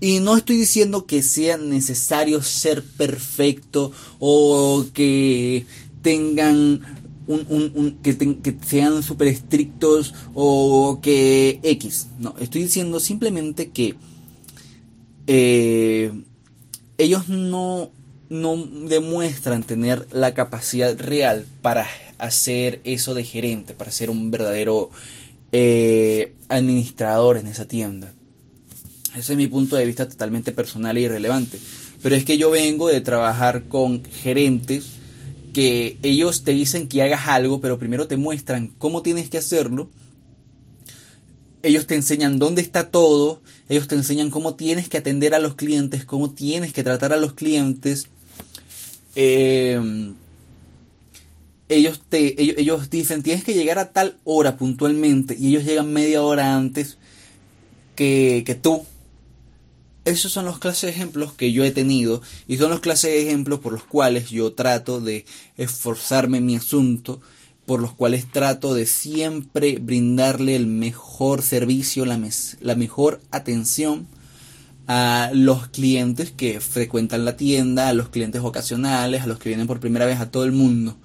Y 0.00 0.20
no 0.20 0.36
estoy 0.36 0.58
diciendo 0.58 1.06
que 1.06 1.24
sea 1.24 1.56
necesario 1.56 2.40
ser 2.40 2.84
perfecto 2.84 3.90
o 4.20 4.86
que 4.94 5.66
tengan 6.02 6.97
un, 7.28 7.98
que, 8.02 8.16
que, 8.16 8.56
sean 8.66 9.02
súper 9.02 9.28
estrictos 9.28 10.14
o 10.34 10.98
que 11.02 11.60
X. 11.62 12.08
No, 12.18 12.34
estoy 12.40 12.62
diciendo 12.62 13.00
simplemente 13.00 13.70
que 13.70 13.94
eh, 15.26 16.10
ellos 16.96 17.28
no, 17.28 17.90
no 18.30 18.56
demuestran 18.56 19.62
tener 19.62 20.06
la 20.10 20.34
capacidad 20.34 20.98
real 20.98 21.44
para 21.60 21.86
hacer 22.16 22.80
eso 22.84 23.14
de 23.14 23.24
gerente, 23.24 23.74
para 23.74 23.92
ser 23.92 24.10
un 24.10 24.30
verdadero 24.30 24.90
eh, 25.52 26.34
administrador 26.48 27.36
en 27.36 27.46
esa 27.46 27.68
tienda. 27.68 28.12
Ese 29.14 29.32
es 29.32 29.36
mi 29.38 29.48
punto 29.48 29.76
de 29.76 29.84
vista 29.84 30.08
totalmente 30.08 30.52
personal 30.52 30.96
e 30.96 31.02
irrelevante. 31.02 31.58
Pero 32.02 32.14
es 32.14 32.24
que 32.24 32.38
yo 32.38 32.50
vengo 32.50 32.88
de 32.88 33.00
trabajar 33.00 33.64
con 33.64 34.04
gerentes 34.04 34.97
que 35.58 35.98
ellos 36.04 36.44
te 36.44 36.52
dicen 36.52 36.86
que 36.86 37.02
hagas 37.02 37.26
algo, 37.26 37.60
pero 37.60 37.80
primero 37.80 38.06
te 38.06 38.16
muestran 38.16 38.68
cómo 38.78 39.02
tienes 39.02 39.28
que 39.28 39.38
hacerlo. 39.38 39.90
Ellos 41.64 41.88
te 41.88 41.96
enseñan 41.96 42.38
dónde 42.38 42.62
está 42.62 42.92
todo, 42.92 43.42
ellos 43.68 43.88
te 43.88 43.96
enseñan 43.96 44.30
cómo 44.30 44.54
tienes 44.54 44.88
que 44.88 44.98
atender 44.98 45.34
a 45.34 45.40
los 45.40 45.56
clientes, 45.56 46.04
cómo 46.04 46.30
tienes 46.30 46.72
que 46.72 46.84
tratar 46.84 47.12
a 47.12 47.16
los 47.16 47.32
clientes. 47.32 48.06
Em, 49.16 50.14
ellos, 51.68 52.02
te, 52.08 52.40
ellos, 52.40 52.88
dicen, 52.88 53.24
tienes 53.24 53.42
que 53.42 53.54
llegar 53.54 53.80
a 53.80 53.90
tal 53.90 54.16
hora 54.22 54.56
puntualmente 54.56 55.34
y 55.36 55.48
ellos 55.48 55.64
llegan 55.64 55.92
media 55.92 56.22
hora 56.22 56.54
antes 56.54 56.98
que, 57.96 58.44
que 58.46 58.54
tú 58.54 58.84
esos 60.08 60.32
son 60.32 60.46
los 60.46 60.58
clases 60.58 60.82
de 60.82 60.90
ejemplos 60.90 61.32
que 61.32 61.52
yo 61.52 61.64
he 61.64 61.70
tenido 61.70 62.22
y 62.46 62.56
son 62.56 62.70
los 62.70 62.80
clases 62.80 63.10
de 63.10 63.22
ejemplos 63.22 63.60
por 63.60 63.72
los 63.72 63.84
cuales 63.84 64.30
yo 64.30 64.52
trato 64.52 65.00
de 65.00 65.26
esforzarme 65.56 66.38
en 66.38 66.46
mi 66.46 66.56
asunto, 66.56 67.20
por 67.66 67.80
los 67.80 67.92
cuales 67.92 68.30
trato 68.30 68.74
de 68.74 68.86
siempre 68.86 69.78
brindarle 69.78 70.56
el 70.56 70.66
mejor 70.66 71.42
servicio, 71.42 72.06
la, 72.06 72.18
la 72.60 72.74
mejor 72.74 73.20
atención 73.30 74.06
a 74.86 75.30
los 75.34 75.68
clientes 75.68 76.30
que 76.30 76.60
frecuentan 76.60 77.26
la 77.26 77.36
tienda, 77.36 77.88
a 77.88 77.92
los 77.92 78.08
clientes 78.08 78.40
ocasionales, 78.42 79.22
a 79.22 79.26
los 79.26 79.38
que 79.38 79.50
vienen 79.50 79.66
por 79.66 79.80
primera 79.80 80.06
vez, 80.06 80.18
a 80.18 80.30
todo 80.30 80.44
el 80.44 80.52
mundo. 80.52 80.96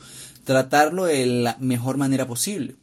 Tratarlo 0.45 1.03
de 1.03 1.25
la 1.25 1.57
mejor 1.60 1.98
manera 1.98 2.25
posible. 2.25 2.75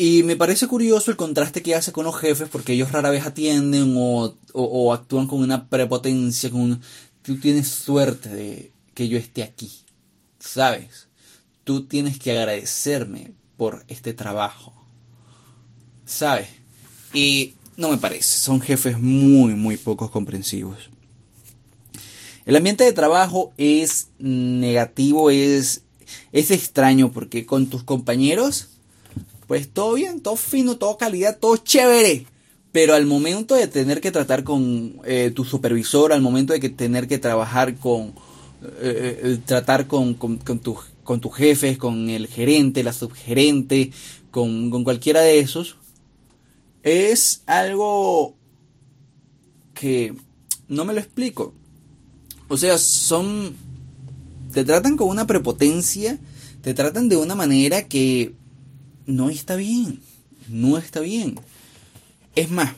Y 0.00 0.22
me 0.22 0.36
parece 0.36 0.68
curioso 0.68 1.10
el 1.10 1.16
contraste 1.16 1.60
que 1.60 1.74
hace 1.74 1.90
con 1.90 2.04
los 2.04 2.16
jefes 2.16 2.48
porque 2.48 2.74
ellos 2.74 2.92
rara 2.92 3.10
vez 3.10 3.26
atienden 3.26 3.94
o, 3.96 4.92
actúan 4.94 5.26
con 5.26 5.40
una 5.40 5.68
prepotencia, 5.68 6.50
con 6.50 6.80
tú 7.22 7.36
tienes 7.40 7.66
suerte 7.66 8.28
de 8.28 8.72
que 8.94 9.08
yo 9.08 9.18
esté 9.18 9.42
aquí, 9.42 9.72
¿sabes? 10.38 11.08
Tú 11.64 11.86
tienes 11.86 12.16
que 12.16 12.30
agradecerme 12.30 13.32
por 13.56 13.84
este 13.88 14.14
trabajo, 14.14 14.72
¿sabes? 16.06 16.46
Y 17.12 17.54
no 17.76 17.90
me 17.90 17.98
parece, 17.98 18.38
son 18.38 18.60
jefes 18.60 19.00
muy, 19.00 19.56
muy 19.56 19.76
pocos 19.78 20.12
comprensivos. 20.12 20.90
El 22.46 22.54
ambiente 22.54 22.84
de 22.84 22.92
trabajo 22.92 23.52
es 23.56 24.10
negativo, 24.20 25.30
es, 25.30 25.82
es 26.30 26.52
extraño 26.52 27.10
porque 27.10 27.46
con 27.46 27.66
tus 27.66 27.82
compañeros 27.82 28.68
pues 29.48 29.70
todo 29.70 29.94
bien, 29.94 30.20
todo 30.20 30.36
fino, 30.36 30.76
todo 30.76 30.98
calidad, 30.98 31.38
todo 31.38 31.56
chévere. 31.56 32.26
Pero 32.70 32.94
al 32.94 33.06
momento 33.06 33.54
de 33.54 33.66
tener 33.66 34.02
que 34.02 34.12
tratar 34.12 34.44
con 34.44 35.00
eh, 35.06 35.32
tu 35.34 35.44
supervisor, 35.44 36.12
al 36.12 36.20
momento 36.20 36.52
de 36.52 36.60
que 36.60 36.68
tener 36.68 37.08
que 37.08 37.18
trabajar 37.18 37.76
con, 37.76 38.12
eh, 38.82 39.20
eh, 39.22 39.38
tratar 39.46 39.86
con, 39.86 40.12
con, 40.14 40.36
con, 40.36 40.60
con 41.02 41.20
tus 41.20 41.34
jefes, 41.34 41.78
con 41.78 42.10
el 42.10 42.26
gerente, 42.26 42.84
la 42.84 42.92
subgerente, 42.92 43.90
con, 44.30 44.70
con 44.70 44.84
cualquiera 44.84 45.22
de 45.22 45.38
esos, 45.38 45.76
es 46.82 47.42
algo 47.46 48.36
que 49.72 50.14
no 50.68 50.84
me 50.84 50.92
lo 50.92 51.00
explico. 51.00 51.54
O 52.48 52.58
sea, 52.58 52.76
son... 52.76 53.56
Te 54.52 54.64
tratan 54.64 54.96
con 54.98 55.08
una 55.08 55.26
prepotencia, 55.26 56.18
te 56.60 56.74
tratan 56.74 57.08
de 57.08 57.16
una 57.16 57.34
manera 57.34 57.86
que 57.88 58.34
no 59.08 59.30
está 59.30 59.56
bien, 59.56 60.00
no 60.48 60.76
está 60.76 61.00
bien. 61.00 61.40
Es 62.36 62.50
más, 62.50 62.74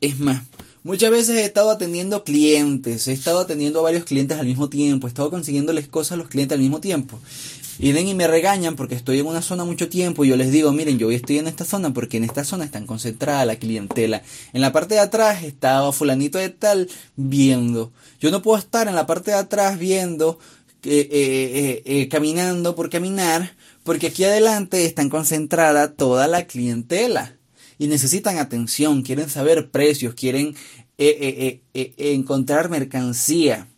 es 0.00 0.18
más, 0.18 0.42
muchas 0.82 1.10
veces 1.10 1.36
he 1.36 1.44
estado 1.44 1.70
atendiendo 1.70 2.24
clientes, 2.24 3.06
he 3.06 3.12
estado 3.12 3.40
atendiendo 3.40 3.80
a 3.80 3.82
varios 3.82 4.04
clientes 4.04 4.38
al 4.38 4.46
mismo 4.46 4.70
tiempo, 4.70 5.06
he 5.06 5.10
estado 5.10 5.30
consiguiéndoles 5.30 5.88
cosas 5.88 6.12
a 6.12 6.16
los 6.16 6.28
clientes 6.28 6.56
al 6.56 6.62
mismo 6.62 6.80
tiempo. 6.80 7.20
Y 7.78 7.92
ven 7.92 8.08
y 8.08 8.14
me 8.14 8.26
regañan 8.26 8.76
porque 8.76 8.94
estoy 8.94 9.20
en 9.20 9.26
una 9.26 9.42
zona 9.42 9.64
mucho 9.64 9.90
tiempo 9.90 10.24
y 10.24 10.28
yo 10.28 10.36
les 10.36 10.50
digo, 10.50 10.72
miren, 10.72 10.98
yo 10.98 11.10
estoy 11.10 11.38
en 11.38 11.48
esta 11.48 11.66
zona 11.66 11.92
porque 11.92 12.16
en 12.16 12.24
esta 12.24 12.44
zona 12.44 12.64
están 12.64 12.86
concentrada 12.86 13.44
la 13.44 13.56
clientela. 13.56 14.22
En 14.54 14.62
la 14.62 14.72
parte 14.72 14.94
de 14.94 15.00
atrás 15.00 15.44
estaba 15.44 15.92
fulanito 15.92 16.38
de 16.38 16.48
tal 16.48 16.88
viendo. 17.16 17.92
Yo 18.20 18.30
no 18.30 18.42
puedo 18.42 18.58
estar 18.58 18.88
en 18.88 18.94
la 18.94 19.06
parte 19.06 19.30
de 19.30 19.38
atrás 19.38 19.78
viendo, 19.78 20.38
eh, 20.84 21.08
eh, 21.10 21.82
eh, 21.84 22.08
caminando 22.08 22.74
por 22.74 22.90
caminar 22.90 23.54
porque 23.84 24.08
aquí 24.08 24.24
adelante 24.24 24.84
están 24.84 25.08
concentrada 25.08 25.94
toda 25.94 26.28
la 26.28 26.46
clientela 26.46 27.36
y 27.78 27.86
necesitan 27.86 28.38
atención, 28.38 29.02
quieren 29.02 29.30
saber 29.30 29.70
precios, 29.70 30.14
quieren 30.14 30.54
eh, 30.98 31.16
eh, 31.18 31.60
eh, 31.74 31.94
encontrar 32.14 32.68
mercancía, 32.68 33.68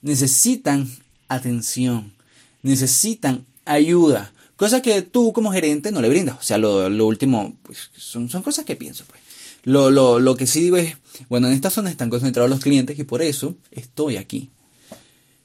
necesitan 0.00 0.90
atención, 1.28 2.14
necesitan 2.62 3.44
ayuda, 3.66 4.32
cosa 4.56 4.80
que 4.80 5.02
tú 5.02 5.32
como 5.32 5.52
gerente 5.52 5.92
no 5.92 6.00
le 6.00 6.08
brindas. 6.08 6.38
O 6.38 6.42
sea, 6.42 6.56
lo, 6.56 7.06
último, 7.06 7.56
pues, 7.62 7.90
son, 7.96 8.28
son 8.30 8.42
cosas 8.42 8.64
que 8.64 8.76
pienso. 8.76 9.04
Pues. 9.06 9.20
Lo, 9.64 9.90
lo, 9.90 10.18
lo 10.18 10.36
que 10.36 10.46
sí 10.46 10.60
digo 10.60 10.76
es, 10.76 10.96
bueno, 11.28 11.48
en 11.48 11.52
esta 11.52 11.68
zona 11.70 11.90
están 11.90 12.10
concentrados 12.10 12.50
los 12.50 12.60
clientes 12.60 12.98
y 12.98 13.04
por 13.04 13.22
eso 13.22 13.54
estoy 13.70 14.16
aquí. 14.16 14.50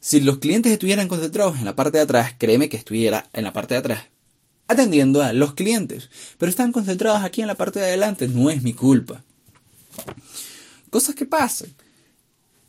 Si 0.07 0.21
los 0.21 0.37
clientes 0.37 0.71
estuvieran 0.71 1.09
concentrados 1.09 1.57
en 1.59 1.65
la 1.65 1.75
parte 1.75 1.97
de 1.97 2.05
atrás, 2.05 2.33
créeme 2.37 2.69
que 2.69 2.77
estuviera 2.77 3.29
en 3.33 3.43
la 3.43 3.51
parte 3.51 3.73
de 3.73 3.79
atrás 3.79 4.03
atendiendo 4.65 5.21
a 5.21 5.33
los 5.33 5.53
clientes. 5.53 6.09
Pero 6.37 6.49
están 6.49 6.71
concentrados 6.71 7.23
aquí 7.23 7.41
en 7.41 7.47
la 7.47 7.55
parte 7.55 7.81
de 7.81 7.87
adelante, 7.87 8.29
no 8.29 8.49
es 8.49 8.63
mi 8.63 8.71
culpa. 8.71 9.21
Cosas 10.91 11.13
que 11.13 11.25
pasan. 11.25 11.75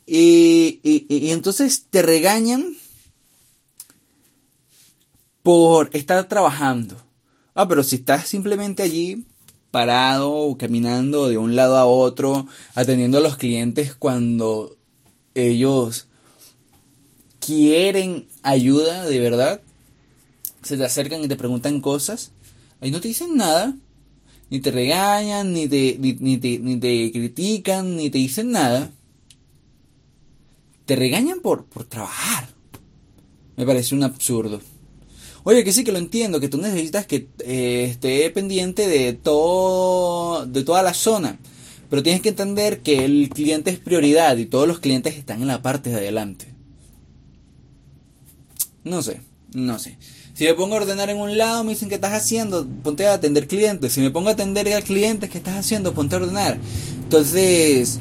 Y, 0.05 0.81
y, 0.83 1.31
entonces 1.31 1.85
te 1.89 2.01
regañan 2.01 2.75
por 5.41 5.89
estar 5.93 6.27
trabajando. 6.27 7.01
Ah, 7.53 7.69
pero 7.69 7.85
si 7.85 7.95
estás 7.95 8.27
simplemente 8.27 8.83
allí 8.83 9.25
parado 9.71 10.29
o 10.29 10.57
caminando 10.57 11.29
de 11.29 11.37
un 11.37 11.55
lado 11.55 11.77
a 11.77 11.85
otro, 11.85 12.47
atendiendo 12.75 13.19
a 13.19 13.21
los 13.21 13.37
clientes 13.37 13.95
cuando 13.95 14.75
ellos 15.35 16.08
quieren 17.49 18.27
ayuda 18.43 19.05
de 19.05 19.19
verdad, 19.19 19.59
se 20.61 20.77
te 20.77 20.85
acercan 20.85 21.23
y 21.23 21.27
te 21.27 21.35
preguntan 21.35 21.81
cosas, 21.81 22.31
ahí 22.79 22.91
no 22.91 23.01
te 23.01 23.07
dicen 23.07 23.35
nada, 23.35 23.75
ni 24.51 24.59
te 24.59 24.69
regañan, 24.69 25.51
ni 25.51 25.67
te, 25.67 25.97
ni, 25.99 26.37
te, 26.37 26.59
ni 26.59 26.77
te 26.77 27.11
critican, 27.11 27.97
ni 27.97 28.11
te 28.11 28.19
dicen 28.19 28.51
nada. 28.51 28.91
Te 30.85 30.95
regañan 30.95 31.39
por, 31.39 31.65
por 31.65 31.85
trabajar. 31.85 32.49
Me 33.57 33.65
parece 33.65 33.95
un 33.95 34.03
absurdo. 34.03 34.61
Oye, 35.43 35.63
que 35.63 35.73
sí 35.73 35.83
que 35.83 35.91
lo 35.91 35.97
entiendo, 35.97 36.39
que 36.39 36.49
tú 36.49 36.59
necesitas 36.59 37.07
que 37.07 37.29
eh, 37.39 37.87
esté 37.89 38.29
pendiente 38.29 38.87
de 38.87 39.13
todo, 39.13 40.45
de 40.45 40.63
toda 40.63 40.83
la 40.83 40.93
zona. 40.93 41.39
Pero 41.89 42.03
tienes 42.03 42.21
que 42.21 42.29
entender 42.29 42.81
que 42.81 43.05
el 43.05 43.29
cliente 43.29 43.71
es 43.71 43.79
prioridad 43.79 44.37
y 44.37 44.45
todos 44.45 44.67
los 44.67 44.79
clientes 44.79 45.15
están 45.15 45.41
en 45.41 45.47
la 45.47 45.63
parte 45.63 45.89
de 45.89 45.95
adelante. 45.95 46.58
No 48.83 49.01
sé, 49.01 49.21
no 49.53 49.79
sé. 49.79 49.97
Si 50.33 50.45
me 50.45 50.53
pongo 50.53 50.75
a 50.75 50.77
ordenar 50.77 51.09
en 51.09 51.17
un 51.17 51.37
lado, 51.37 51.63
me 51.63 51.71
dicen, 51.71 51.89
¿qué 51.89 51.95
estás 51.95 52.13
haciendo? 52.13 52.65
Ponte 52.83 53.05
a 53.05 53.13
atender 53.13 53.47
clientes. 53.47 53.91
Si 53.93 53.99
me 53.99 54.09
pongo 54.09 54.29
a 54.29 54.33
atender 54.33 54.71
a 54.73 54.81
clientes, 54.81 55.29
¿qué 55.29 55.37
estás 55.37 55.57
haciendo? 55.57 55.93
Ponte 55.93 56.15
a 56.15 56.19
ordenar. 56.19 56.57
Entonces, 57.03 57.99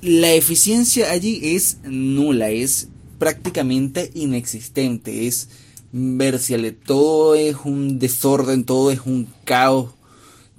la 0.00 0.32
eficiencia 0.32 1.10
allí 1.10 1.40
es 1.42 1.78
nula, 1.82 2.50
es 2.50 2.88
prácticamente 3.18 4.12
inexistente, 4.14 5.26
es 5.26 5.48
versiale, 5.90 6.72
todo 6.72 7.34
es 7.34 7.56
un 7.64 7.98
desorden, 7.98 8.64
todo 8.64 8.90
es 8.90 9.00
un 9.06 9.26
caos, 9.44 9.90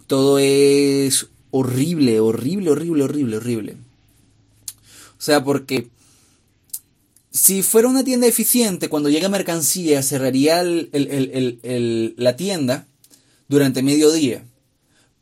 todo 0.07 0.39
es 0.39 1.27
horrible, 1.51 2.19
horrible, 2.19 2.71
horrible, 2.71 3.03
horrible, 3.03 3.37
horrible. 3.37 3.77
O 5.17 5.21
sea, 5.21 5.43
porque 5.43 5.89
si 7.39 7.63
fuera 7.63 7.87
una 7.87 8.03
tienda 8.03 8.27
eficiente, 8.27 8.89
cuando 8.89 9.07
llega 9.07 9.29
mercancía, 9.29 10.03
cerraría 10.03 10.61
la 10.61 12.35
tienda 12.35 12.85
durante 13.47 13.81
mediodía. 13.81 14.43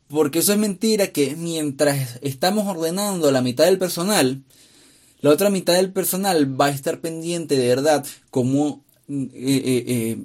Porque 0.08 0.40
eso 0.40 0.52
es 0.52 0.58
mentira 0.58 1.12
que 1.12 1.36
mientras 1.36 2.18
estamos 2.20 2.66
ordenando 2.66 3.30
la 3.30 3.40
mitad 3.40 3.66
del 3.66 3.78
personal, 3.78 4.42
la 5.20 5.30
otra 5.30 5.48
mitad 5.48 5.74
del 5.74 5.92
personal 5.92 6.60
va 6.60 6.66
a 6.66 6.70
estar 6.70 7.00
pendiente 7.00 7.56
de 7.56 7.68
verdad 7.68 8.04
como 8.30 8.82
eh, 9.08 9.30
eh, 9.32 9.84
eh, 9.86 10.18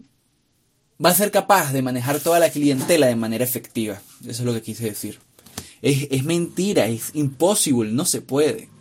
va 1.03 1.11
a 1.11 1.15
ser 1.15 1.29
capaz 1.29 1.73
de 1.73 1.83
manejar 1.83 2.19
toda 2.21 2.39
la 2.39 2.49
clientela 2.49 3.05
de 3.05 3.15
manera 3.15 3.43
efectiva. 3.43 4.01
Eso 4.21 4.41
es 4.41 4.45
lo 4.45 4.53
que 4.53 4.63
quise 4.63 4.85
decir. 4.85 5.19
Es, 5.83 6.07
es 6.09 6.23
mentira, 6.23 6.87
es 6.87 7.11
imposible, 7.13 7.91
no 7.91 8.05
se 8.05 8.21
puede. 8.21 8.72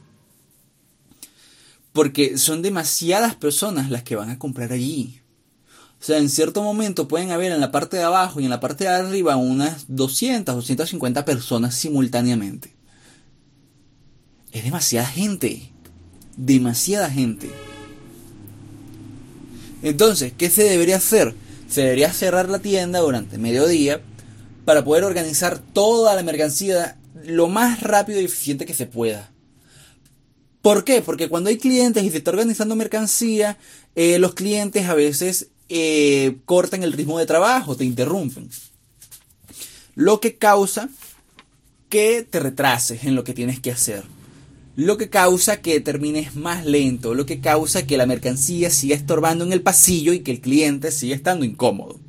Porque 1.92 2.38
son 2.38 2.62
demasiadas 2.62 3.34
personas 3.34 3.90
las 3.90 4.02
que 4.02 4.16
van 4.16 4.30
a 4.30 4.38
comprar 4.38 4.72
allí. 4.72 5.20
O 6.00 6.04
sea, 6.04 6.18
en 6.18 6.28
cierto 6.28 6.62
momento 6.62 7.06
pueden 7.06 7.30
haber 7.30 7.52
en 7.52 7.60
la 7.60 7.70
parte 7.70 7.96
de 7.96 8.02
abajo 8.02 8.40
y 8.40 8.44
en 8.44 8.50
la 8.50 8.60
parte 8.60 8.84
de 8.84 8.90
arriba 8.90 9.36
unas 9.36 9.84
200, 9.88 10.54
250 10.54 11.24
personas 11.24 11.74
simultáneamente. 11.76 12.74
Es 14.50 14.64
demasiada 14.64 15.06
gente. 15.06 15.70
Demasiada 16.36 17.10
gente. 17.10 17.50
Entonces, 19.82 20.32
¿qué 20.36 20.50
se 20.50 20.64
debería 20.64 20.96
hacer? 20.96 21.34
Se 21.68 21.82
debería 21.82 22.12
cerrar 22.12 22.48
la 22.48 22.60
tienda 22.60 23.00
durante 23.00 23.38
mediodía 23.38 24.00
para 24.64 24.84
poder 24.84 25.04
organizar 25.04 25.58
toda 25.58 26.14
la 26.14 26.22
mercancía 26.22 26.98
lo 27.24 27.48
más 27.48 27.80
rápido 27.80 28.20
y 28.20 28.24
eficiente 28.24 28.66
que 28.66 28.74
se 28.74 28.86
pueda. 28.86 29.31
¿Por 30.62 30.84
qué? 30.84 31.02
Porque 31.02 31.28
cuando 31.28 31.50
hay 31.50 31.58
clientes 31.58 32.04
y 32.04 32.10
se 32.10 32.18
está 32.18 32.30
organizando 32.30 32.76
mercancía, 32.76 33.58
eh, 33.96 34.20
los 34.20 34.34
clientes 34.34 34.88
a 34.88 34.94
veces 34.94 35.48
eh, 35.68 36.36
cortan 36.44 36.84
el 36.84 36.92
ritmo 36.92 37.18
de 37.18 37.26
trabajo, 37.26 37.76
te 37.76 37.84
interrumpen. 37.84 38.48
Lo 39.96 40.20
que 40.20 40.36
causa 40.36 40.88
que 41.88 42.26
te 42.28 42.40
retrases 42.40 43.04
en 43.04 43.16
lo 43.16 43.24
que 43.24 43.34
tienes 43.34 43.58
que 43.58 43.72
hacer. 43.72 44.04
Lo 44.76 44.96
que 44.96 45.10
causa 45.10 45.60
que 45.60 45.80
termines 45.80 46.36
más 46.36 46.64
lento, 46.64 47.12
lo 47.12 47.26
que 47.26 47.40
causa 47.40 47.86
que 47.86 47.98
la 47.98 48.06
mercancía 48.06 48.70
siga 48.70 48.96
estorbando 48.96 49.44
en 49.44 49.52
el 49.52 49.60
pasillo 49.60 50.14
y 50.14 50.20
que 50.20 50.30
el 50.30 50.40
cliente 50.40 50.92
siga 50.92 51.14
estando 51.14 51.44
incómodo 51.44 52.00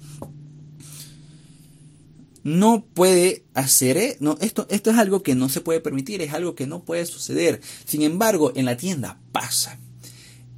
no 2.44 2.86
puede 2.94 3.46
hacer, 3.54 3.98
¿eh? 3.98 4.18
esto, 4.42 4.68
esto 4.70 4.92
es 4.92 4.98
algo 4.98 5.24
que 5.24 5.34
no 5.34 5.48
se 5.48 5.62
puede 5.62 5.80
permitir, 5.80 6.22
es 6.22 6.34
algo 6.34 6.56
que 6.56 6.68
no 6.68 6.84
puede 6.84 7.06
suceder. 7.06 7.62
Sin 7.86 8.02
embargo, 8.02 8.52
en 8.56 8.66
la 8.66 8.78
tienda 8.78 9.20
pasa. 9.32 9.80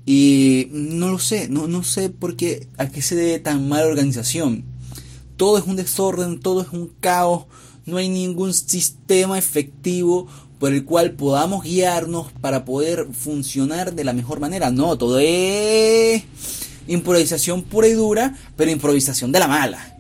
Y 0.06 0.68
no 0.72 1.10
lo 1.10 1.20
sé, 1.20 1.48
no, 1.48 1.68
no 1.68 1.84
sé 1.84 2.10
por 2.10 2.36
qué, 2.36 2.68
a 2.78 2.88
qué 2.90 3.02
se 3.02 3.16
debe 3.16 3.40
tan 3.40 3.70
mala 3.70 3.88
organización. 3.88 4.66
Todo 5.38 5.58
es 5.58 5.66
un 5.66 5.76
desorden, 5.76 6.40
todo 6.40 6.62
es 6.62 6.70
un 6.70 6.88
caos, 7.00 7.46
no 7.86 7.98
hay 7.98 8.10
ningún 8.10 8.54
sistema 8.54 9.38
efectivo 9.38 10.28
por 10.60 10.74
el 10.74 10.86
cual 10.86 11.12
podamos 11.12 11.64
guiarnos 11.64 12.32
para 12.32 12.66
poder 12.66 13.08
funcionar 13.14 13.94
de 13.94 14.04
la 14.04 14.14
mejor 14.14 14.40
manera. 14.40 14.72
No, 14.72 14.98
todo 14.98 15.20
es 15.20 16.24
improvisación 16.88 17.64
pura 17.64 17.88
y 17.88 17.94
dura, 17.94 18.36
pero 18.56 18.72
improvisación 18.72 19.32
de 19.32 19.40
la 19.40 19.48
mala 19.48 19.95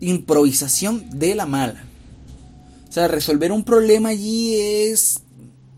improvisación 0.00 1.18
de 1.18 1.34
la 1.34 1.46
mala. 1.46 1.84
O 2.88 2.92
sea, 2.92 3.08
resolver 3.08 3.52
un 3.52 3.64
problema 3.64 4.10
allí 4.10 4.54
es, 4.56 5.20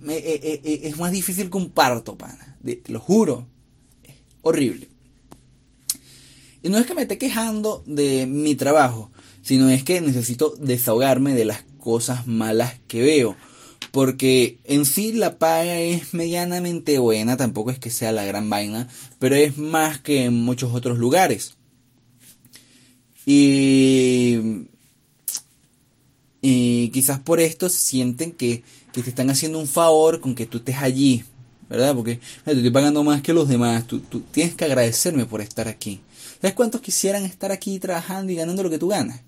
eh, 0.06 0.40
eh, 0.42 0.60
eh, 0.64 0.80
es 0.84 0.98
más 0.98 1.12
difícil 1.12 1.50
que 1.50 1.56
un 1.56 1.70
parto, 1.70 2.16
pana. 2.16 2.56
te 2.62 2.92
lo 2.92 3.00
juro. 3.00 3.46
horrible. 4.42 4.88
Y 6.62 6.70
no 6.70 6.78
es 6.78 6.86
que 6.86 6.94
me 6.94 7.02
esté 7.02 7.18
quejando 7.18 7.82
de 7.86 8.26
mi 8.26 8.54
trabajo, 8.54 9.10
sino 9.42 9.68
es 9.68 9.84
que 9.84 10.00
necesito 10.00 10.54
desahogarme 10.58 11.34
de 11.34 11.44
las 11.44 11.64
cosas 11.78 12.26
malas 12.26 12.74
que 12.88 13.02
veo. 13.02 13.36
Porque 13.92 14.58
en 14.64 14.84
sí 14.84 15.12
la 15.12 15.38
paga 15.38 15.78
es 15.78 16.14
medianamente 16.14 16.98
buena, 16.98 17.36
tampoco 17.36 17.70
es 17.70 17.78
que 17.78 17.90
sea 17.90 18.12
la 18.12 18.24
gran 18.24 18.50
vaina, 18.50 18.88
pero 19.18 19.34
es 19.34 19.56
más 19.56 19.98
que 19.98 20.24
en 20.24 20.34
muchos 20.34 20.74
otros 20.74 20.98
lugares. 20.98 21.57
Y, 23.30 24.66
quizás 26.40 27.20
por 27.20 27.40
esto 27.40 27.68
sienten 27.68 28.32
que, 28.32 28.62
te 28.92 29.00
están 29.00 29.28
haciendo 29.28 29.60
un 29.60 29.68
favor 29.68 30.20
con 30.20 30.34
que 30.34 30.46
tú 30.46 30.58
estés 30.58 30.78
allí, 30.78 31.22
¿verdad? 31.68 31.94
Porque 31.94 32.20
te 32.44 32.52
estoy 32.52 32.70
pagando 32.70 33.04
más 33.04 33.22
que 33.22 33.32
los 33.34 33.46
demás, 33.48 33.86
tú, 33.86 34.00
tú 34.00 34.20
tienes 34.20 34.54
que 34.54 34.64
agradecerme 34.64 35.26
por 35.26 35.40
estar 35.40 35.68
aquí. 35.68 36.00
¿Sabes 36.40 36.54
cuántos 36.54 36.80
quisieran 36.80 37.24
estar 37.24 37.52
aquí 37.52 37.78
trabajando 37.78 38.32
y 38.32 38.36
ganando 38.36 38.62
lo 38.62 38.70
que 38.70 38.78
tú 38.78 38.88
ganas? 38.88 39.20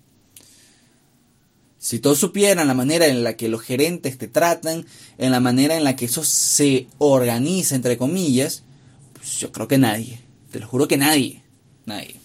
Si 1.77 1.99
todos 1.99 2.17
supieran 2.17 2.67
la 2.67 2.73
manera 2.73 3.05
en 3.05 3.23
la 3.23 3.37
que 3.37 3.47
los 3.47 3.61
gerentes 3.61 4.17
te 4.17 4.27
tratan, 4.27 4.85
en 5.17 5.31
la 5.31 5.39
manera 5.39 5.77
en 5.77 5.83
la 5.83 5.95
que 5.95 6.05
eso 6.05 6.23
se 6.23 6.87
organiza, 6.97 7.75
entre 7.75 7.97
comillas, 7.97 8.63
pues 9.13 9.37
yo 9.37 9.51
creo 9.51 9.67
que 9.67 9.77
nadie. 9.77 10.19
Te 10.51 10.59
lo 10.59 10.67
juro 10.67 10.87
que 10.87 10.97
nadie. 10.97 11.43
Nadie. 11.85 12.20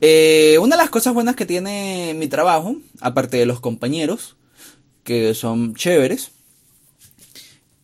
Eh, 0.00 0.56
una 0.60 0.76
de 0.76 0.82
las 0.82 0.90
cosas 0.90 1.12
buenas 1.12 1.36
que 1.36 1.44
tiene 1.44 2.14
mi 2.16 2.26
trabajo, 2.26 2.76
aparte 3.00 3.36
de 3.36 3.46
los 3.46 3.60
compañeros, 3.60 4.36
que 5.04 5.34
son 5.34 5.74
chéveres, 5.74 6.32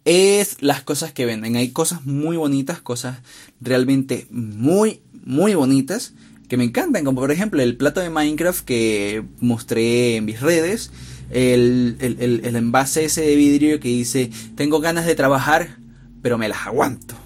es 0.05 0.63
las 0.63 0.83
cosas 0.83 1.13
que 1.13 1.27
venden. 1.27 1.57
Hay 1.57 1.71
cosas 1.71 2.07
muy 2.07 2.37
bonitas, 2.37 2.81
cosas 2.81 3.19
realmente 3.61 4.27
muy, 4.31 5.01
muy 5.25 5.55
bonitas 5.55 6.15
que 6.49 6.57
me 6.57 6.65
encantan, 6.65 7.05
como 7.05 7.21
por 7.21 7.33
ejemplo 7.33 7.61
el 7.61 7.77
plato 7.77 8.01
de 8.01 8.09
Minecraft 8.09 8.65
que 8.65 9.25
mostré 9.41 10.17
en 10.17 10.25
mis 10.25 10.41
redes, 10.41 10.93
el, 11.31 11.97
el 12.01 12.57
envase 12.57 13.05
ese 13.05 13.23
de 13.23 13.35
vidrio 13.35 13.81
que 13.81 13.89
dice, 13.89 14.31
tengo 14.55 14.79
ganas 14.79 15.07
de 15.07 15.17
trabajar, 15.17 15.77
pero 16.23 16.39
me 16.39 16.49
las 16.49 16.67
aguanto. 16.67 17.26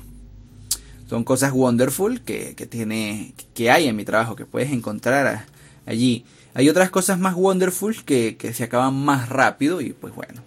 Son 1.10 1.24
cosas 1.24 1.50
wonderful 1.50 2.20
que, 2.20 2.54
tiene, 2.70 3.34
que 3.52 3.68
hay 3.68 3.88
en 3.88 3.96
mi 3.96 4.04
trabajo, 4.04 4.36
que 4.36 4.46
puedes 4.46 4.70
encontrar 4.70 5.44
allí. 5.84 6.24
Hay 6.54 6.68
otras 6.68 6.90
cosas 6.90 7.18
más 7.18 7.34
wonderful 7.34 8.04
que, 8.04 8.36
que 8.36 8.54
se 8.54 8.62
acaban 8.62 8.94
más 8.94 9.28
rápido 9.28 9.80
y 9.80 9.92
pues 9.92 10.14
bueno. 10.14 10.40